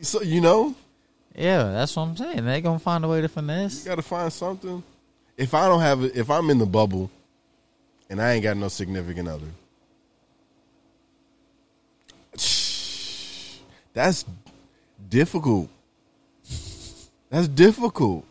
[0.00, 0.74] so you know,
[1.34, 2.44] Yeah, that's what I'm saying.
[2.44, 3.84] They gonna find a way to finesse.
[3.84, 4.82] you got to find something.
[5.36, 7.10] If I don't have if I'm in the bubble,
[8.08, 9.46] and I ain't got no significant other,
[13.92, 14.24] that's
[15.08, 15.68] difficult.
[17.30, 18.24] That's difficult.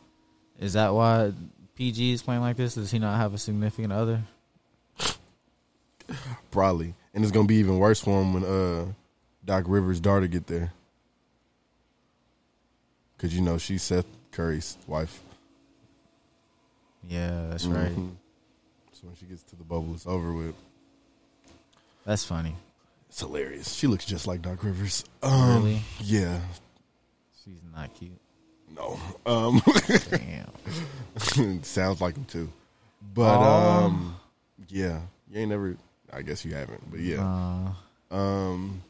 [0.63, 1.33] Is that why
[1.75, 2.75] PG is playing like this?
[2.75, 4.21] Does he not have a significant other?
[6.51, 8.85] Probably, and it's gonna be even worse for him when uh
[9.43, 10.71] Doc Rivers' daughter get there,
[13.17, 15.21] because you know she's Seth Curry's wife.
[17.09, 17.91] Yeah, that's right.
[17.91, 18.11] Mhm.
[18.93, 20.55] So when she gets to the bubble, it's over with.
[22.05, 22.55] That's funny.
[23.09, 23.73] It's hilarious.
[23.73, 25.03] She looks just like Doc Rivers.
[25.21, 25.81] Um, Really?
[26.01, 26.39] Yeah.
[27.43, 28.19] She's not cute.
[28.75, 28.99] No.
[29.25, 29.61] Um,
[30.09, 31.63] Damn.
[31.63, 32.49] sounds like him too.
[33.13, 33.85] But Aw.
[33.85, 34.15] um,
[34.67, 35.77] yeah, you ain't never.
[36.11, 36.89] I guess you haven't.
[36.89, 37.23] But yeah.
[38.11, 38.81] Uh, Um,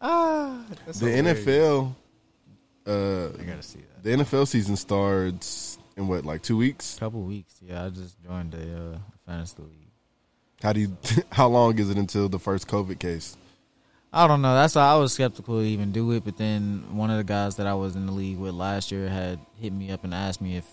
[0.00, 1.94] ah, the NFL.
[2.86, 4.02] Uh, I gotta see that.
[4.04, 6.96] the NFL season starts in what, like two weeks?
[6.96, 7.54] A couple weeks.
[7.60, 9.90] Yeah, I just joined the uh, fantasy league.
[10.62, 10.96] How do you?
[11.32, 13.36] How long is it until the first COVID case?
[14.16, 14.54] I don't know.
[14.54, 16.24] That's why I was skeptical to even do it.
[16.24, 19.10] But then one of the guys that I was in the league with last year
[19.10, 20.66] had hit me up and asked me if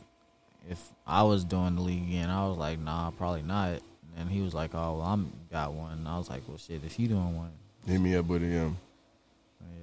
[0.69, 2.29] if I was doing the league again.
[2.29, 3.81] I was like, nah, probably not.
[4.17, 5.91] And he was like, oh, well, I'm got one.
[5.91, 7.51] And I was like, well, shit, if you doing one,
[7.85, 8.77] Hit me up with him.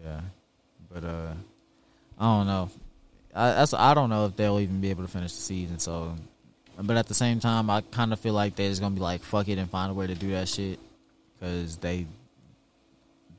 [0.03, 0.23] yeah.
[0.91, 1.35] But uh,
[2.19, 2.71] I don't know.
[3.35, 5.79] I that's I don't know if they'll even be able to finish the season.
[5.81, 6.17] So,
[6.81, 9.23] but at the same time, I kind of feel like they're just gonna be like,
[9.23, 10.79] fuck it, and find a way to do that shit
[11.39, 12.07] because they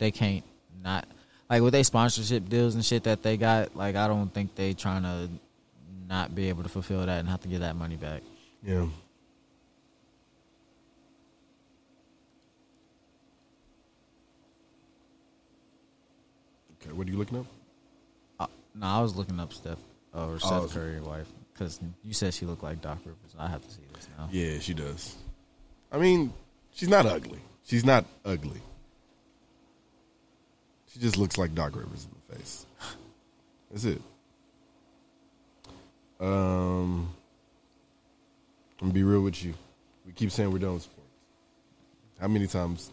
[0.02, 0.44] they can't
[0.84, 1.08] not
[1.48, 3.76] like with their sponsorship deals and shit that they got.
[3.76, 5.30] Like, I don't think they trying to
[6.10, 8.24] not be able to fulfill that and have to get that money back.
[8.64, 8.88] Yeah.
[16.82, 17.46] Okay, what are you looking up?
[18.40, 19.78] Uh, no, I was looking up Steph
[20.16, 20.68] or Seth Oh.
[20.68, 23.36] Curry wife because you said she looked like Doc Rivers.
[23.38, 24.30] I have to see this now.
[24.32, 25.16] Yeah, she does.
[25.92, 26.34] I mean,
[26.74, 27.40] she's not ugly.
[27.66, 28.62] She's not ugly.
[30.94, 32.66] She just looks like Doc Rivers in the face.
[33.72, 34.02] That's it.
[36.20, 37.10] Um,
[38.80, 39.54] I'm gonna be real with you.
[40.06, 41.10] We keep saying we're done with sports.
[42.20, 42.92] How many times?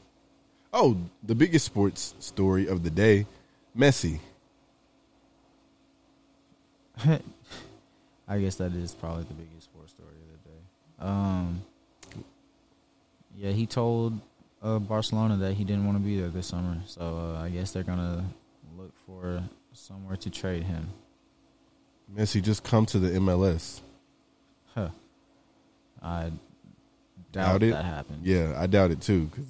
[0.72, 3.26] Oh, the biggest sports story of the day:
[3.76, 4.20] Messi.
[8.28, 10.61] I guess that is probably the biggest sports story of the day.
[11.11, 11.62] Um,
[13.36, 14.20] yeah, he told
[14.62, 17.72] uh, Barcelona that he didn't want to be there this summer, so uh, I guess
[17.72, 18.24] they're gonna
[18.76, 19.42] look for
[19.72, 20.88] somewhere to trade him.
[22.14, 23.80] Messi just come to the MLS.
[24.74, 24.88] Huh.
[26.02, 26.32] I
[27.32, 27.72] doubt, Doubt it?
[27.72, 28.20] that happened.
[28.24, 29.46] Yeah, I doubt it too because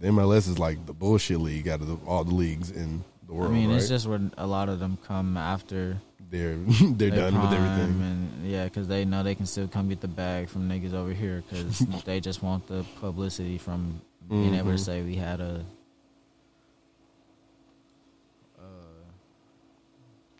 [0.00, 3.34] the MLS is like the bullshit league out of the, all the leagues in the
[3.34, 3.50] world.
[3.50, 3.78] I mean, right?
[3.78, 5.96] it's just where a lot of them come after
[6.30, 8.02] they're they're done with everything.
[8.02, 11.12] and yeah, because they know they can still come get the bag from niggas over
[11.12, 14.84] here because they just want the publicity from being able to Mhm.
[14.84, 15.64] say we had a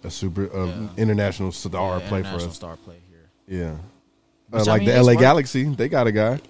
[0.05, 0.89] A super uh, Yeah.
[0.97, 2.57] international star yeah, play for international us.
[2.57, 3.29] star play here.
[3.61, 3.77] Yeah,
[4.53, 6.41] uh, I like mean, the LA work- Galaxy, they got a guy.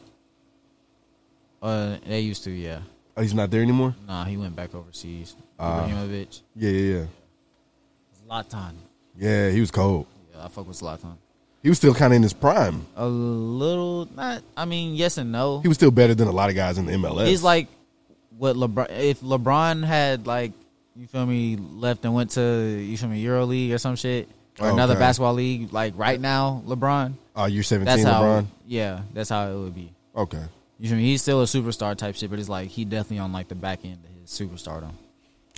[1.63, 2.81] Uh, they used to, yeah.
[3.17, 3.97] Oh, he's not there anymore.
[4.07, 5.35] Nah, he went back overseas.
[5.59, 7.07] Ibrahimovic, Yeah, yeah, yeah.
[8.29, 8.75] Zlatan.
[9.17, 10.07] Yeah, he was cold.
[10.31, 11.17] Yeah, I fuck with Zlatan.
[11.63, 12.87] He was still kind of in his prime.
[12.97, 14.43] A little, not.
[14.57, 15.61] I mean, yes and no.
[15.61, 17.27] He was still better than a lot of guys in the MLS.
[17.27, 17.67] He's like
[18.37, 18.87] what LeBron.
[18.91, 20.53] If LeBron had like,
[20.95, 24.29] you feel me, left and went to you feel me Euro League or some shit
[24.61, 25.01] or another Okay.
[25.01, 27.15] basketball league, like right now, LeBron.
[27.37, 28.23] oh, you're 17, That's how.
[28.23, 28.47] LeBron.
[28.67, 29.93] Yeah, that's how it would be.
[30.17, 30.43] Okay.
[30.81, 31.05] You feel me?
[31.05, 33.85] He's still a superstar type shit, but it's like he definitely on like the back
[33.85, 34.93] end of his superstardom.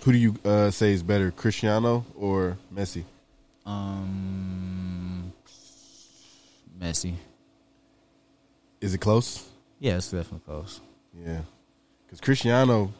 [0.04, 3.04] Who do you uh, say is better, Cristiano or Messi?
[3.66, 5.32] Um,
[6.80, 7.14] Messi.
[8.80, 9.46] Is it close?
[9.78, 10.80] Yeah, it's definitely close.
[11.24, 11.40] Yeah,
[12.06, 12.92] because Cristiano,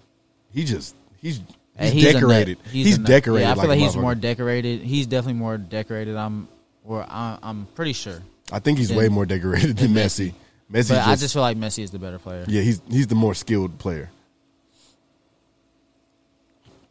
[0.53, 1.41] he just he's
[1.79, 2.15] he's, nut.
[2.15, 2.59] decorated.
[2.71, 3.47] He's, a decorated.
[3.47, 4.83] Yeah, I feel like, a he's more decorated.
[4.83, 6.17] He's definitely more decorated.
[6.17, 6.49] I'm,
[6.85, 8.21] or I, I'm pretty sure.
[8.53, 10.35] I think he's than- way more decorated than than Messi.
[10.71, 10.89] Messi.
[10.89, 12.45] Just, I just feel like Messi is the better player.
[12.47, 14.11] yeah, he's he's the more skilled player.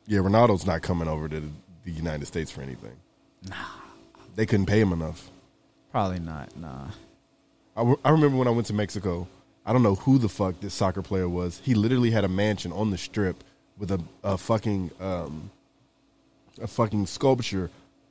[0.08, 1.50] Yeah, Ronaldo's not coming over to the,
[1.86, 2.96] the United States for anything.
[3.48, 3.56] Nah,
[4.36, 5.30] they couldn't pay him enough.
[5.92, 6.56] Probably not.
[6.56, 6.88] Nah.
[7.76, 9.28] I, w- I remember when I went to Mexico.
[9.66, 11.62] I don't know who the fuck this soccer player was.
[11.64, 13.44] He literally had a mansion on the strip
[13.78, 15.52] with a, a fucking um,
[16.62, 17.70] a fucking sculpture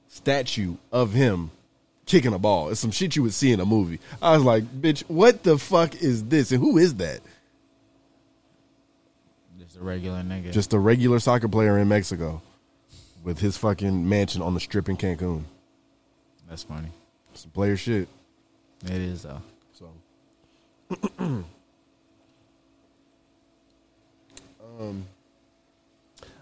[0.08, 1.50] statue of him
[2.06, 2.70] kicking a ball.
[2.70, 4.00] It's some shit you would see in a movie.
[4.22, 6.50] I was like, bitch, what the fuck is this?
[6.50, 7.20] And who is that?
[9.58, 10.52] Just a regular nigga.
[10.52, 12.40] Just a regular soccer player in Mexico
[13.22, 15.42] with his fucking mansion on the strip in Cancun.
[16.48, 16.88] That's funny.
[17.38, 18.08] Some player shit.
[18.84, 19.40] It is though.
[19.72, 19.88] So,
[24.80, 25.06] um,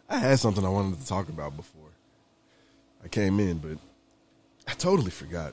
[0.08, 1.90] I had something I wanted to talk about before
[3.04, 3.76] I came in, but
[4.66, 5.52] I totally forgot.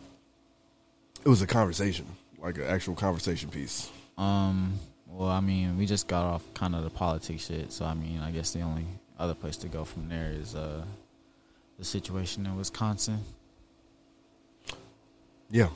[1.26, 2.06] It was a conversation,
[2.42, 3.90] like an actual conversation piece.
[4.18, 4.80] Um.
[5.08, 8.22] Well, I mean, we just got off kind of the politics shit, so I mean,
[8.22, 8.86] I guess the only
[9.20, 10.86] other place to go from there is uh
[11.78, 13.20] the situation in Wisconsin.
[15.54, 15.70] Yeah.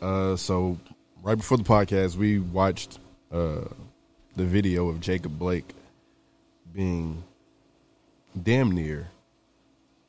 [0.00, 0.76] Uh, so
[1.22, 2.98] right before the podcast, we watched
[3.30, 3.60] uh,
[4.34, 5.72] the video of Jacob Blake
[6.74, 7.22] being
[8.42, 9.06] damn near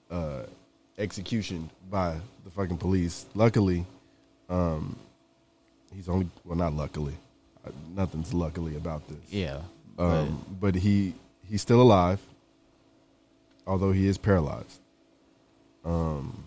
[0.10, 0.42] uh,
[0.98, 3.28] execution by the fucking police.
[3.36, 3.86] Luckily,
[4.50, 4.96] um,
[5.96, 7.14] he's only well, not luckily.
[7.64, 9.20] Uh, nothing's luckily about this.
[9.30, 9.60] Yeah.
[10.00, 11.14] Um, but he
[11.48, 12.20] he's still alive,
[13.68, 14.80] although he is paralyzed.
[15.86, 16.46] Um,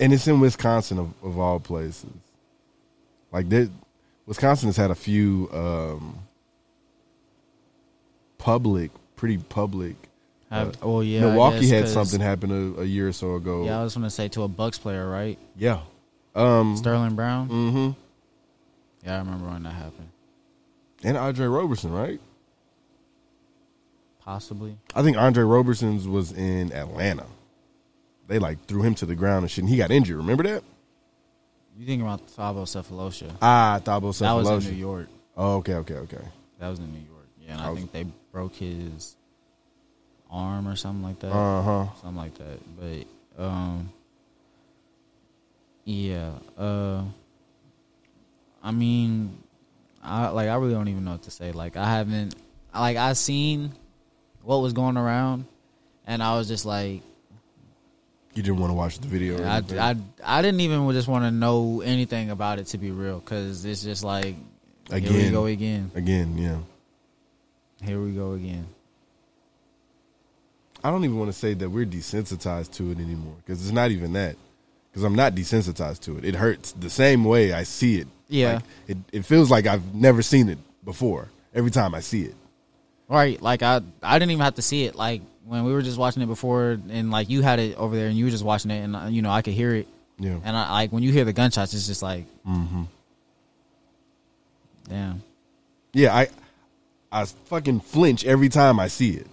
[0.00, 2.10] and it's in Wisconsin of, of all places.
[3.32, 3.68] Like there,
[4.26, 6.18] Wisconsin has had a few um,
[8.38, 9.96] public, pretty public.
[10.50, 13.64] Have- oh, yeah, Milwaukee guess, had something happen a, a year or so ago.
[13.64, 15.38] Yeah, I was gonna say to a Bucks player, right?
[15.56, 15.80] Yeah.
[16.34, 17.48] Um, Sterling Brown.
[17.48, 17.90] Mm-hmm.
[19.04, 20.08] Yeah, I remember when that happened.
[21.02, 22.20] And Andre Roberson, right?
[24.24, 24.78] Possibly.
[24.94, 27.26] I think Andre Roberson's was in Atlanta.
[28.26, 29.62] They like threw him to the ground and shit.
[29.64, 30.16] And he got injured.
[30.16, 30.62] Remember that?
[31.76, 33.30] You think about Thabo Sefolosha?
[33.42, 35.08] Ah, Thabo That was in New York.
[35.36, 36.24] Oh, okay, okay, okay.
[36.60, 37.26] That was in New York.
[37.40, 39.16] Yeah, and I I, was- think they broke his
[40.30, 41.32] arm or something like that.
[41.32, 41.86] Uh-huh.
[42.00, 43.06] Something like that.
[43.36, 43.92] But um
[45.84, 47.02] yeah, uh
[48.62, 49.36] I mean
[50.02, 51.52] I like I really don't even know what to say.
[51.52, 52.34] Like I haven't
[52.74, 53.72] like I seen
[54.42, 55.46] what was going around
[56.06, 57.02] and I was just like
[58.34, 59.40] You didn't want to watch the video.
[59.40, 59.62] Or I.
[59.78, 63.64] I, I didn't even just want to know anything about it to be real because
[63.64, 64.34] it's just like
[64.90, 65.32] here we Again.
[65.32, 65.90] go again.
[65.94, 66.58] Again, yeah.
[67.86, 68.66] Here we go again.
[70.82, 73.90] I don't even want to say that we're desensitized to it anymore because it's not
[73.90, 74.36] even that.
[74.90, 76.24] Because I'm not desensitized to it.
[76.24, 78.08] It hurts the same way I see it.
[78.28, 78.54] Yeah.
[78.54, 81.28] Like, it it feels like I've never seen it before.
[81.54, 82.34] Every time I see it.
[83.08, 84.94] Right, like I I didn't even have to see it.
[84.94, 88.08] Like when we were just watching it before, and like you had it over there,
[88.08, 89.86] and you were just watching it, and uh, you know I could hear it.
[90.18, 90.38] Yeah.
[90.44, 92.82] And I like when you hear the gunshots, it's just like, Mm-hmm.
[94.88, 95.22] damn.
[95.92, 96.28] Yeah, I
[97.12, 99.26] I fucking flinch every time I see it.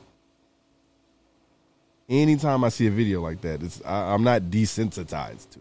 [2.10, 5.60] Anytime I see a video like that, it's I, I'm not desensitized to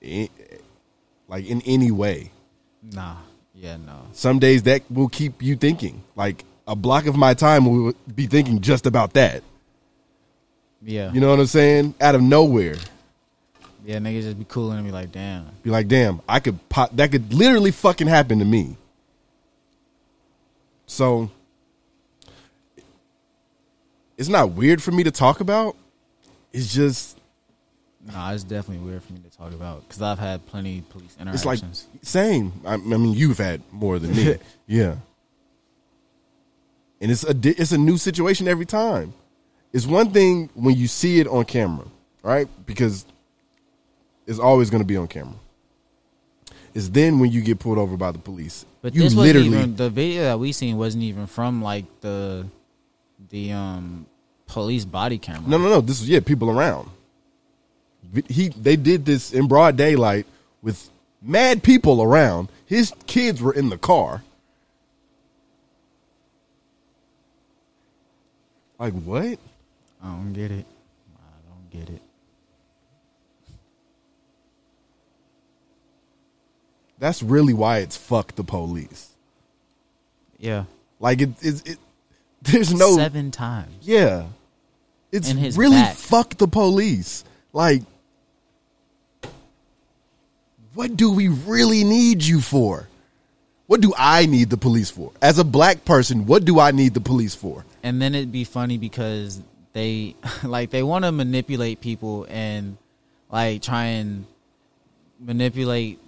[0.00, 0.56] it, Eh,
[1.28, 2.30] like in any way.
[2.82, 3.16] Nah.
[3.54, 3.76] Yeah.
[3.78, 4.02] No.
[4.12, 6.02] Some days that will keep you thinking.
[6.14, 9.42] Like a block of my time will be thinking just about that.
[10.82, 11.12] Yeah.
[11.12, 11.94] You know what I'm saying?
[12.00, 12.76] Out of nowhere,
[13.84, 13.98] Yeah.
[13.98, 15.46] Niggas just be cool and be like, damn.
[15.62, 16.94] be like, damn, I could pop.
[16.96, 18.76] That could literally fucking happen to me.
[20.86, 21.30] So
[24.16, 25.76] it's not weird for me to talk about.
[26.52, 27.18] It's just
[28.06, 31.16] Nah, it's definitely weird for me to talk about because I've had plenty of police
[31.18, 31.88] It's like interactions.
[32.02, 32.52] same.
[32.64, 34.36] I, I mean, you've had more than me.
[34.68, 34.94] yeah,
[37.00, 39.12] and it's a it's a new situation every time.
[39.72, 41.86] It's one thing when you see it on camera,
[42.22, 42.48] right?
[42.66, 43.04] Because
[44.26, 45.34] it's always going to be on camera.
[46.74, 48.66] It's then when you get pulled over by the police.
[48.82, 52.46] but you this literally even the video that we seen wasn't even from like the
[53.30, 54.06] the um
[54.46, 55.48] police body camera.
[55.48, 55.80] no no no.
[55.80, 56.90] This is yeah people around.
[58.28, 60.26] He they did this in broad daylight
[60.62, 60.90] with
[61.22, 62.50] mad people around.
[62.66, 64.22] His kids were in the car.
[68.78, 69.38] Like what?
[70.02, 70.66] I don't get it.
[71.16, 72.02] I don't get it.
[76.98, 79.10] That's really why it's fuck the police.
[80.38, 80.64] Yeah,
[81.00, 81.78] Like it is it,
[82.42, 83.72] there's no seven times.
[83.82, 84.26] yeah.
[85.12, 85.94] It's really back.
[85.96, 87.24] fuck the police.
[87.52, 87.82] Like
[90.74, 92.88] what do we really need you for?
[93.66, 95.10] What do I need the police for?
[95.22, 97.64] As a black person, what do I need the police for?
[97.82, 99.40] and then it'd be funny because
[99.76, 102.78] they like they want to manipulate people and
[103.30, 104.24] like try and
[105.20, 105.98] manipulate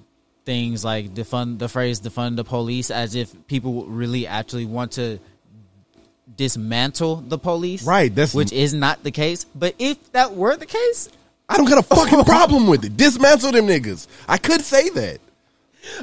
[0.46, 5.18] things like defund the phrase defund the police as if people really actually want to
[6.36, 10.66] dismantle the police Right, that's- which is not the case but if that were the
[10.66, 11.10] case
[11.50, 12.94] I don't got a fucking problem with it.
[12.98, 14.06] Dismantle them niggas.
[14.28, 15.18] I could say that.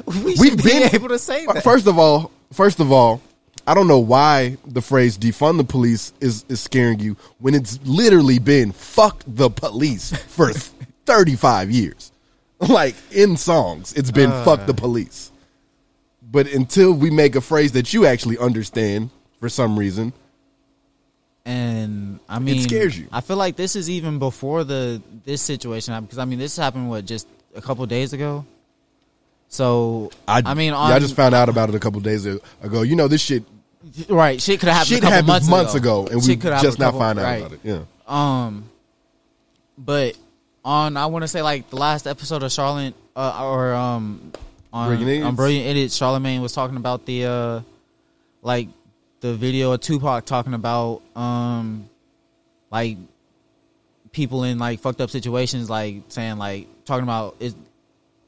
[0.04, 2.90] we should We've be been able to say uh, that First of all, first of
[2.90, 3.22] all,
[3.66, 7.80] I don't know why the phrase defund the police is, is scaring you when it's
[7.84, 10.52] literally been fuck the police for
[11.06, 12.12] 35 years.
[12.60, 14.44] Like in songs, it's been uh.
[14.44, 15.32] fuck the police.
[16.22, 19.10] But until we make a phrase that you actually understand
[19.40, 20.12] for some reason,
[21.44, 23.08] and I mean, it scares you.
[23.12, 26.90] I feel like this is even before the this situation because I mean, this happened
[26.90, 28.44] what just a couple days ago.
[29.48, 32.82] So I, I, mean, yeah, I just found out about it a couple days ago.
[32.82, 33.44] You know, this shit,
[34.08, 34.40] right.
[34.40, 36.06] Shit could have happened shit a couple happened months, months ago.
[36.06, 37.36] ago, and we just happened a now couple- find out right.
[37.38, 37.60] about it.
[37.62, 37.82] Yeah.
[38.06, 38.70] Um,
[39.78, 40.16] but
[40.64, 44.32] on I want to say like the last episode of Charlotte uh, or um
[44.72, 45.26] on Brilliant Idiots?
[45.26, 47.60] on Brilliant Idiots, Charlamagne was talking about the uh
[48.42, 48.68] like
[49.20, 51.88] the video of Tupac talking about um
[52.70, 52.98] like
[54.12, 57.54] people in like fucked up situations, like saying like talking about is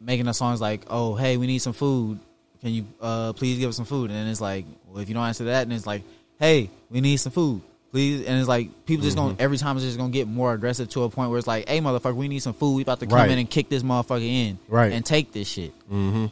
[0.01, 2.21] making the songs like oh hey we need some food
[2.61, 5.15] can you uh please give us some food and then it's like well if you
[5.15, 6.03] don't answer that and it's like
[6.39, 7.61] hey we need some food
[7.91, 9.29] please and it's like people just Mm-hmm.
[9.29, 11.69] gonna every time it's just gonna get more aggressive to a point where it's like
[11.69, 13.31] hey motherfucker we need some food we about to come Right.
[13.31, 14.93] in and kick this motherfucker in Right.
[14.93, 16.27] and take this shit mm-hmm.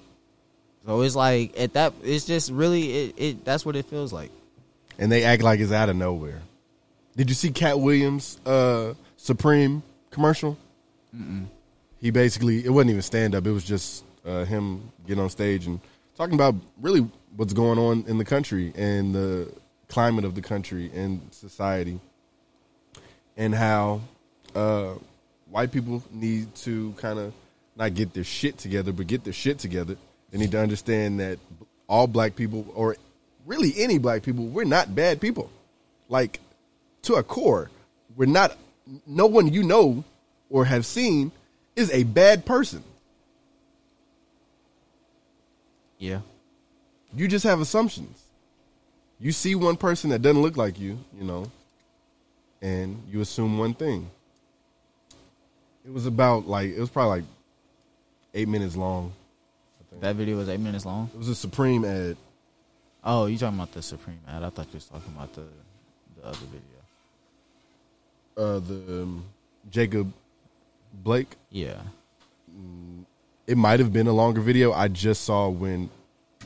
[0.87, 4.31] so it's like at that it's just really it, it that's what it feels like
[4.99, 6.41] and they act like it's out of nowhere.
[7.17, 10.57] Did you see Katt Williams' uh, Supreme commercial?
[11.15, 11.43] Mm hmm.
[12.01, 15.67] He basically it wasn't even stand up; it was just uh, him getting on stage
[15.67, 15.81] and
[16.17, 17.07] talking about really
[17.37, 19.53] what's going on in the country and the
[19.89, 22.01] climate of the country and society,
[23.37, 24.01] and how
[24.55, 24.95] uh,
[25.51, 27.33] white people need to kind of
[27.77, 29.97] not get their shit together, but get their shit together.
[30.31, 31.39] They need to understand that
[31.89, 32.97] all black people, or
[33.45, 35.51] really any black people, we're not bad people.
[36.09, 36.41] Like
[37.03, 37.71] to a core,
[38.17, 38.57] we're not.
[39.07, 40.05] No one you know
[40.49, 41.33] or have seen
[41.75, 42.83] is a bad person.
[45.99, 46.21] Yeah
[47.15, 48.23] You just have assumptions.
[49.19, 51.51] You see one person that doesn't look like you, you know,
[52.61, 54.11] and you assume one thing.
[55.87, 57.29] It was about like it was probably like
[58.35, 59.13] eight minutes long.
[60.01, 62.17] that video was eight minutes long It was a Supreme ad.
[63.05, 65.47] oh you talking about the Supreme ad I thought you was talking about the
[66.17, 66.81] the other video
[68.37, 69.25] Uh, the um,
[69.71, 70.13] Jacob
[70.93, 71.37] Blake.
[71.51, 71.81] yeah
[73.47, 74.73] It might have been a longer video.
[74.73, 75.89] I just saw when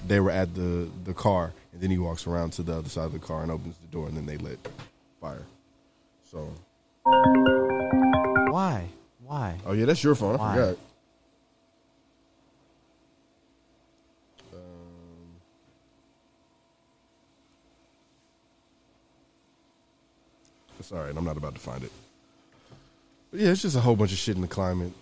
[0.07, 3.05] they were at the the car, and then he walks around to the other side
[3.07, 4.59] of the car and opens the door, and then they lit
[5.21, 5.43] fire.
[6.31, 6.53] So,
[8.51, 8.87] why
[9.25, 10.39] why oh yeah, that's your phone.
[10.39, 10.77] I forgot.
[14.53, 14.61] Um,
[20.79, 21.17] It's all right.
[21.17, 21.93] I'm not about to find it.
[23.31, 24.93] But yeah, it's just a whole bunch of shit in the climate.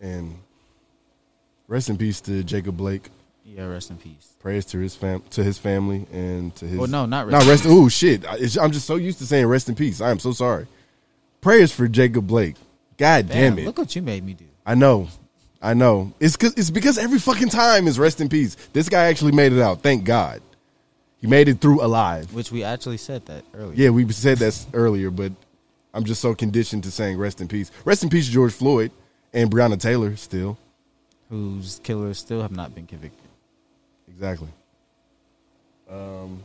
[0.00, 0.36] And
[1.68, 3.10] rest in peace to Jacob Blake.
[3.44, 6.78] yeah rest in peace Prayers to his fam to his family and to his.
[6.78, 7.66] Well, no, not not rest rest.
[7.66, 8.24] Oh shit!
[8.24, 10.00] I- I'm just so used to saying rest in peace.
[10.00, 10.66] I am so sorry.
[11.40, 12.54] Prayers for Jacob Blake.
[12.96, 13.64] God damn, it!
[13.64, 15.08] look what you made me do I know,
[15.60, 16.12] I know.
[16.20, 18.56] It's cause, it's because every fucking time is rest in peace.
[18.72, 19.82] This guy actually made it out.
[19.82, 20.40] Thank God,
[21.20, 22.32] he made it through alive.
[22.32, 25.32] which we actually said that earlier Yeah, we said that earlier, but
[25.92, 27.70] I'm just so conditioned to saying rest in peace.
[27.84, 28.92] Rest in peace, George Floyd.
[29.32, 30.56] and Breonna Taylor still
[31.28, 33.28] whose killers still have not been convicted.
[34.08, 34.48] exactly.
[35.90, 36.42] Um,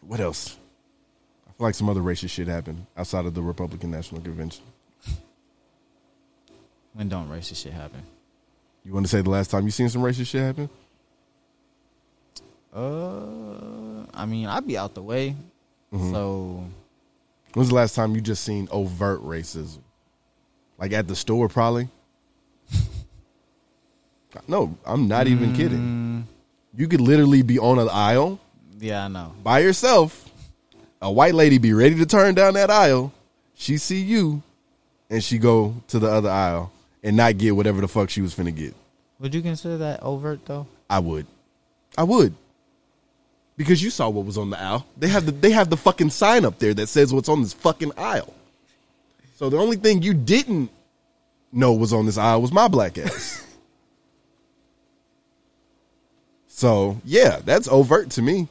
[0.00, 0.56] what else?
[1.46, 4.64] I feel like some other racist shit happened outside of the Republican National Convention.
[6.94, 8.02] When don't racist shit happen?
[8.84, 10.68] You want to say the last time you seen some racist shit happen?
[12.74, 15.34] Uh, I mean, I'd be out the way.
[15.92, 16.10] Mhm.
[16.12, 16.64] So
[17.54, 19.78] When's the last time you just seen overt racism?
[20.78, 21.88] Like at the store, probably.
[24.48, 25.78] No, I'm not even kidding.
[25.78, 26.22] Mm.
[26.76, 28.40] You could literally be on an aisle
[28.78, 29.32] yeah, I know.
[29.42, 30.30] by yourself.
[31.00, 33.12] A white lady be ready to turn down that aisle.
[33.54, 34.42] She see you,
[35.10, 36.72] and she go to the other aisle
[37.02, 38.74] and not get whatever the fuck she was finna get.
[39.20, 40.66] Would you consider that overt though?
[40.88, 41.26] I would.
[41.96, 42.34] I would.
[43.56, 44.86] Because you saw what was on the aisle.
[44.96, 47.52] They have the they have the fucking sign up there that says what's on this
[47.52, 48.32] fucking aisle.
[49.36, 50.70] So the only thing you didn't
[51.52, 53.46] know was on this aisle was my black ass.
[56.54, 58.46] so yeah, that's overt to me.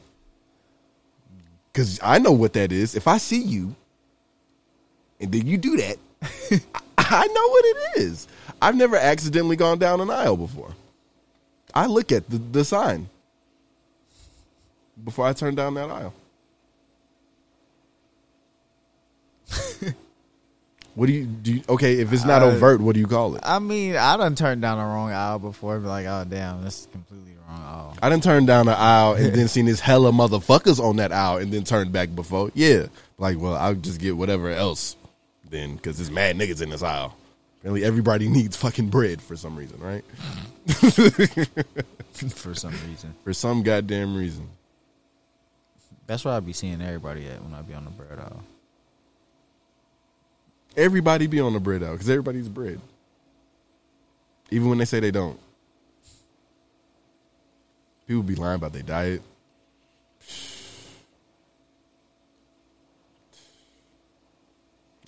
[1.72, 2.94] Cause I know what that is.
[2.94, 3.74] If I see you
[5.18, 5.96] and then you do that,
[6.98, 8.28] I know what it is.
[8.60, 10.74] I've never accidentally gone down an aisle before.
[11.74, 13.08] I look at the, the sign
[15.02, 16.12] before I turn down that aisle.
[20.94, 21.54] what do you do?
[21.54, 23.40] You, okay, if it's not Uh, overt, what do you call it?
[23.46, 25.78] I mean, I done turned down the wrong aisle before.
[25.80, 27.96] Be like, oh damn, this is completely aisle.
[28.02, 31.38] I didn't turn down an aisle and then seen this hella motherfuckers on that aisle
[31.38, 32.50] and then turned back before.
[32.54, 32.86] Yeah,
[33.18, 34.96] like well, I'll just get whatever else
[35.48, 37.16] then because there's mad niggas in this aisle.
[37.60, 40.04] Apparently, everybody needs fucking bread for some reason, right?
[42.14, 44.48] For some reason, for some goddamn reason.
[46.06, 48.44] that's where I be seeing everybody at when I be on the bread aisle.
[50.76, 52.80] Everybody be on the bread aisle because everybody's bread,
[54.50, 55.38] even when they say they don't.
[58.06, 59.22] People be lying about their diet.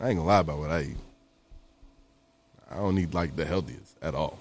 [0.01, 0.97] I ain't gonna lie about what I eat.
[2.71, 4.39] I don't eat like the healthiest at all.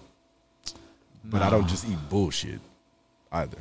[1.23, 2.59] But I don't just eat bullshit
[3.31, 3.57] either.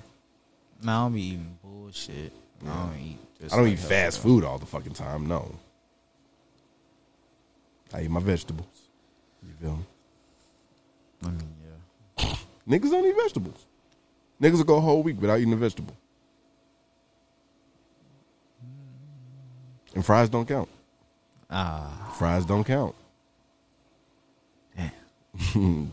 [0.82, 2.32] No, I don't be eating bullshit.
[2.62, 3.18] I don't eat.
[3.40, 4.24] Just I don't like eat fast stuff.
[4.24, 5.26] food all the fucking time.
[5.26, 5.54] No.
[7.92, 8.66] I eat my vegetables.
[9.42, 9.84] You feel me?
[11.22, 11.54] I mean,
[12.18, 12.34] yeah.
[12.68, 13.64] Niggas don't eat vegetables.
[14.40, 15.96] Niggas will go a whole week without eating a vegetable.
[19.94, 20.68] And fries don't count.
[21.50, 22.94] Ah, Fries don't count.
[24.76, 24.90] Yeah.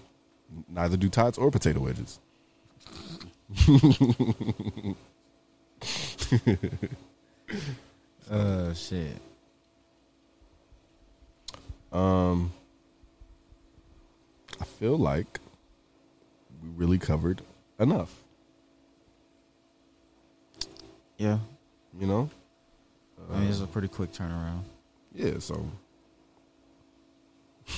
[0.70, 2.20] Neither do tots or potato wedges.
[8.30, 9.18] uh, shit.
[11.92, 12.52] Um,
[14.60, 15.40] I feel like
[16.64, 17.42] we really covered
[17.80, 18.16] enough.
[21.22, 21.38] Yeah,
[22.00, 22.30] You know?
[23.32, 24.64] I mean, it's a pretty quick turnaround.
[25.14, 25.70] Yeah, so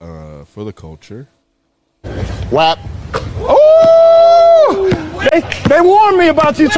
[0.00, 1.28] uh for the culture.
[2.50, 2.78] Whap.
[3.44, 4.88] Oh!
[5.30, 6.70] They, they warned me about you.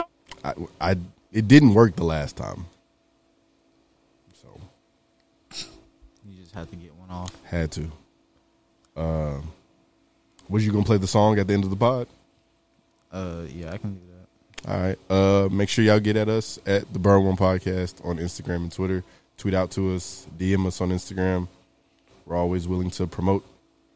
[0.43, 0.97] I, I
[1.32, 2.66] it didn't work the last time.
[4.43, 4.48] So
[6.28, 7.30] You just have to get one off.
[7.44, 7.88] had to.
[8.97, 9.52] Um
[10.48, 12.09] was you gonna play the song at the end of the pod?
[13.12, 14.13] Uh, yeah, I can do that.
[14.66, 14.98] All right.
[15.10, 18.72] Uh make sure y'all get at us at the Burn One Podcast on Instagram and
[18.72, 19.04] Twitter.
[19.36, 21.48] Tweet out to us, DM us on Instagram.
[22.24, 23.44] We're always willing to promote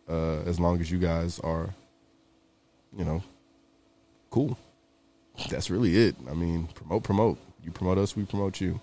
[0.09, 1.71] uh as long as you guys are,
[2.97, 3.23] you know,
[4.31, 4.59] cool.
[5.51, 6.17] That's really it.
[6.29, 7.39] I mean, promote, promote.
[7.65, 8.81] You promote us, we promote you.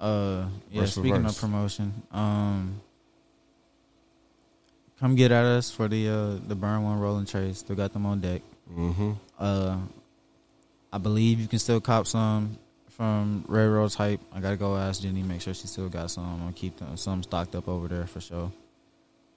[0.00, 0.82] Uh, yeah.
[0.82, 2.80] Verse speaking of promotion, um,
[5.00, 7.58] come get at us for the uh the burn one rolling trays.
[7.58, 8.42] Still got them on deck.
[8.72, 9.12] Mm-hmm.
[9.38, 9.78] Uh,
[10.92, 12.58] I believe you can still cop some
[12.88, 14.20] from Railroad Type.
[14.32, 16.24] I gotta go ask Jenny, make sure she still got some.
[16.24, 18.50] I'm gonna keep them, some stocked up over there for sure.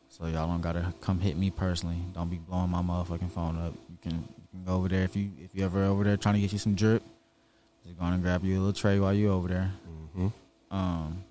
[0.09, 1.97] So y'all don't gotta come hit me personally.
[2.13, 3.73] Don't be blowing my motherfucking phone up.
[3.89, 6.35] You can you can go over there if you if you ever over there trying
[6.35, 7.03] to get you some drip.
[7.85, 9.71] Just go on and grab you a little tray while you over there.
[10.17, 10.27] Mm-hmm.
[10.75, 11.23] Um,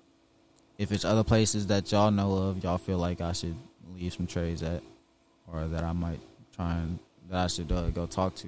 [0.77, 3.55] if it's other places that y'all know of, y'all feel like I should
[3.95, 4.81] leave some trays at,
[5.51, 6.19] or that I might
[6.55, 6.99] try and
[7.29, 8.47] that I should uh, go talk to.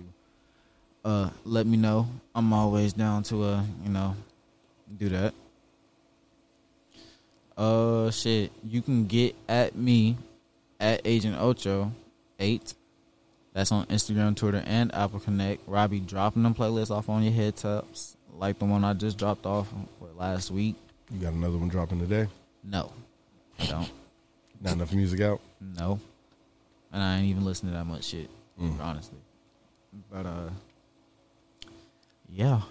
[1.03, 2.07] Uh, let me know.
[2.33, 4.15] I'm always down to uh, you know,
[4.97, 5.33] do that.
[7.57, 10.17] Uh, shit, you can get at me
[10.79, 11.91] at Agent Ocho
[12.39, 12.73] eight.
[13.53, 15.61] That's on Instagram, Twitter, and Apple Connect.
[15.89, 19.45] Be dropping them playlists off on your head tops, like the one I just dropped
[19.45, 19.71] off
[20.17, 20.75] last week.
[21.11, 22.27] You got another one dropping today?
[22.63, 22.91] No,
[23.59, 23.89] I don't.
[24.59, 25.39] Not enough music out.
[25.59, 25.99] No,
[26.91, 28.79] and I ain't even listening to that much shit, Mm.
[28.79, 29.19] honestly.
[30.11, 30.49] But uh,
[32.33, 32.61] yeah,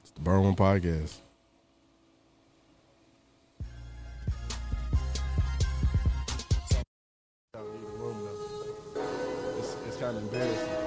[0.00, 1.20] It's the Burn One Podcast.
[9.58, 10.85] It's, it's kind of embarrassing.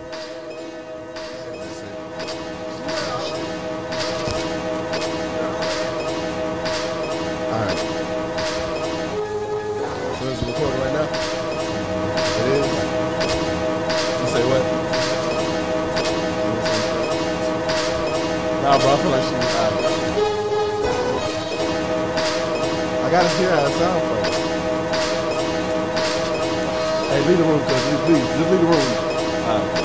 [23.09, 24.33] I gotta hear how it sounds first.
[27.09, 27.81] Hey, leave the room, cuz.
[28.05, 28.87] Please, just leave the room.
[29.49, 29.75] Alright.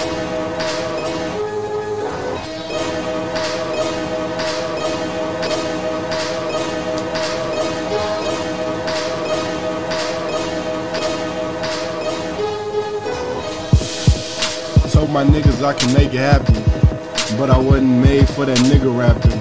[14.93, 16.63] Told my niggas I can make it happen,
[17.39, 19.34] but I wasn't made for that nigga rapping.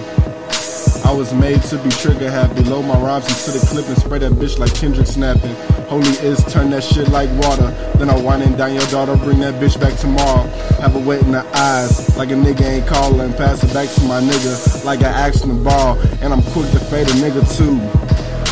[1.05, 2.63] I was made to be trigger happy.
[2.63, 5.53] Load my rhymes into the clip and spray that bitch like Kendrick snapping.
[5.87, 7.71] Holy is turn that shit like water.
[7.97, 10.47] Then I winding down your daughter, bring that bitch back tomorrow.
[10.79, 13.33] Have a wet in the eyes, like a nigga ain't calling.
[13.33, 15.99] Pass it back to my nigga, like I him the ball.
[16.21, 17.77] And I'm quick to fade a nigga too.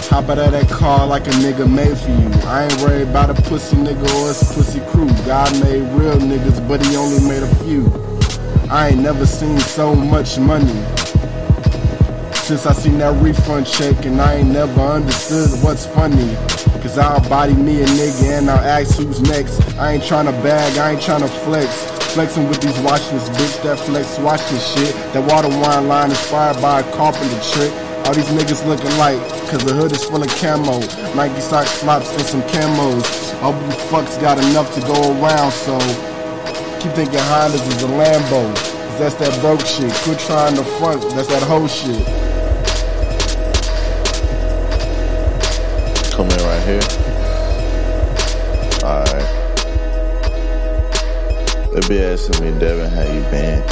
[0.09, 2.29] Hop out of that car like a nigga made for you.
[2.49, 5.07] I ain't worried about a pussy nigga or his pussy crew.
[5.25, 7.87] God made real niggas, but he only made a few.
[8.69, 11.00] I ain't never seen so much money.
[12.51, 16.35] Since I seen that refund check and I ain't never understood what's funny.
[16.83, 19.63] Cause I'll body me a nigga and I'll ask who's next.
[19.79, 21.71] I ain't tryna bag, I ain't tryna flex.
[22.11, 24.91] Flexing with these watches, bitch, that flex watch this shit.
[25.15, 27.71] That water wine line inspired by a carpenter trick.
[28.03, 29.15] All these niggas looking like,
[29.47, 30.83] cause the hood is full of camo.
[31.15, 33.07] Nike socks, flops, and some camos.
[33.39, 35.79] All you fucks got enough to go around, so
[36.83, 38.43] keep thinking Hondas is a Lambo.
[38.51, 39.93] Cause that's that broke shit.
[40.03, 42.30] Quit trying to front, that's that whole shit.
[46.21, 46.81] In right here.
[48.83, 49.29] Alright.
[51.73, 53.63] They be asking me, Devin, how you been?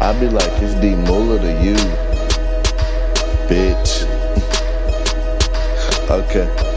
[0.00, 1.74] I be like, it's D Muller to you,
[3.48, 4.06] bitch.
[6.10, 6.71] okay.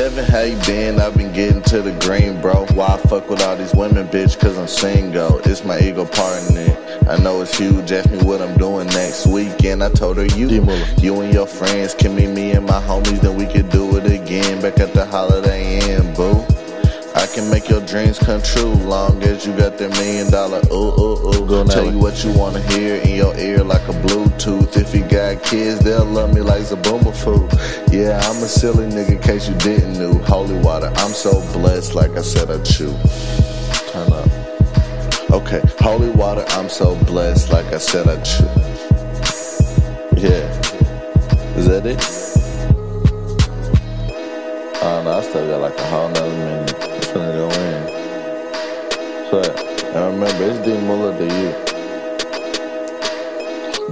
[0.00, 0.98] Devin, how you been?
[0.98, 2.64] I've been getting to the green, bro.
[2.72, 4.40] Why I fuck with all these women, bitch?
[4.40, 5.40] Cause I'm single.
[5.40, 7.06] It's my ego part in it.
[7.06, 7.92] I know it's huge.
[7.92, 9.84] Ask me what I'm doing next weekend.
[9.84, 10.48] I told her you,
[11.02, 14.06] you and your friends can meet me and my homies, then we could do it
[14.06, 14.62] again.
[14.62, 16.29] Back at the Holiday Inn, boo.
[17.14, 20.92] I can make your dreams come true, long as you got that million dollar ooh
[21.00, 21.46] ooh ooh.
[21.46, 24.76] Go Tell you what you wanna hear in your ear like a Bluetooth.
[24.76, 27.50] If you got kids, they'll love me like Zaboomer food.
[27.92, 30.14] Yeah, I'm a silly nigga, in case you didn't know.
[30.24, 32.94] Holy water, I'm so blessed, like I said I chew.
[33.90, 34.28] Turn up.
[35.30, 38.44] Okay, holy water, I'm so blessed, like I said I chew.
[40.16, 40.46] Yeah,
[41.56, 42.00] is that it?
[44.82, 46.69] Oh no, I still got like a whole nother minute.
[49.30, 51.50] So, and remember, it's D Muller to you.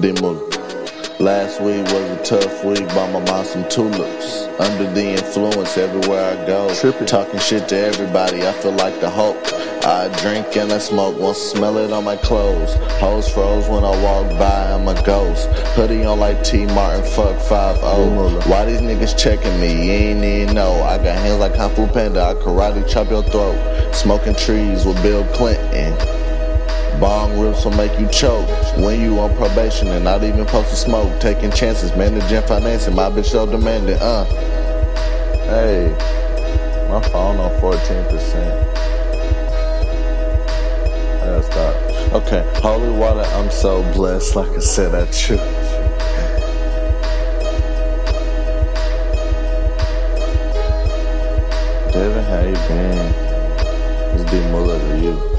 [0.00, 0.57] D Muller.
[1.20, 2.86] Last week was a tough week.
[2.90, 4.44] Bought my mom some tulips.
[4.60, 6.72] Under the influence everywhere I go.
[7.06, 8.46] Talking shit to everybody.
[8.46, 9.36] I feel like the Hulk.
[9.84, 12.74] I drink and I smoke, won't smell it on my clothes.
[13.00, 15.48] Hoes froze when I walk by, I'm a ghost.
[15.74, 19.86] Hoodie on like T Martin, fuck 5 Why these niggas checking me?
[19.86, 20.74] You ain't even know.
[20.82, 23.58] I got hands like Kung Fu Panda, I karate chop your throat.
[23.92, 26.17] Smoking trees with Bill Clinton.
[27.00, 30.76] Bong rips will make you choke when you on probation and not even supposed to
[30.76, 31.20] smoke.
[31.20, 34.24] Taking chances, managing financing, my bitch so demanding, uh.
[35.44, 35.90] Hey,
[36.90, 38.78] my phone on 14%.
[41.14, 42.22] I gotta stop.
[42.22, 45.36] Okay, holy water, I'm so blessed, like I said, I chew.
[51.92, 53.14] Devin, how you been?
[54.20, 55.37] It's D Muller to you.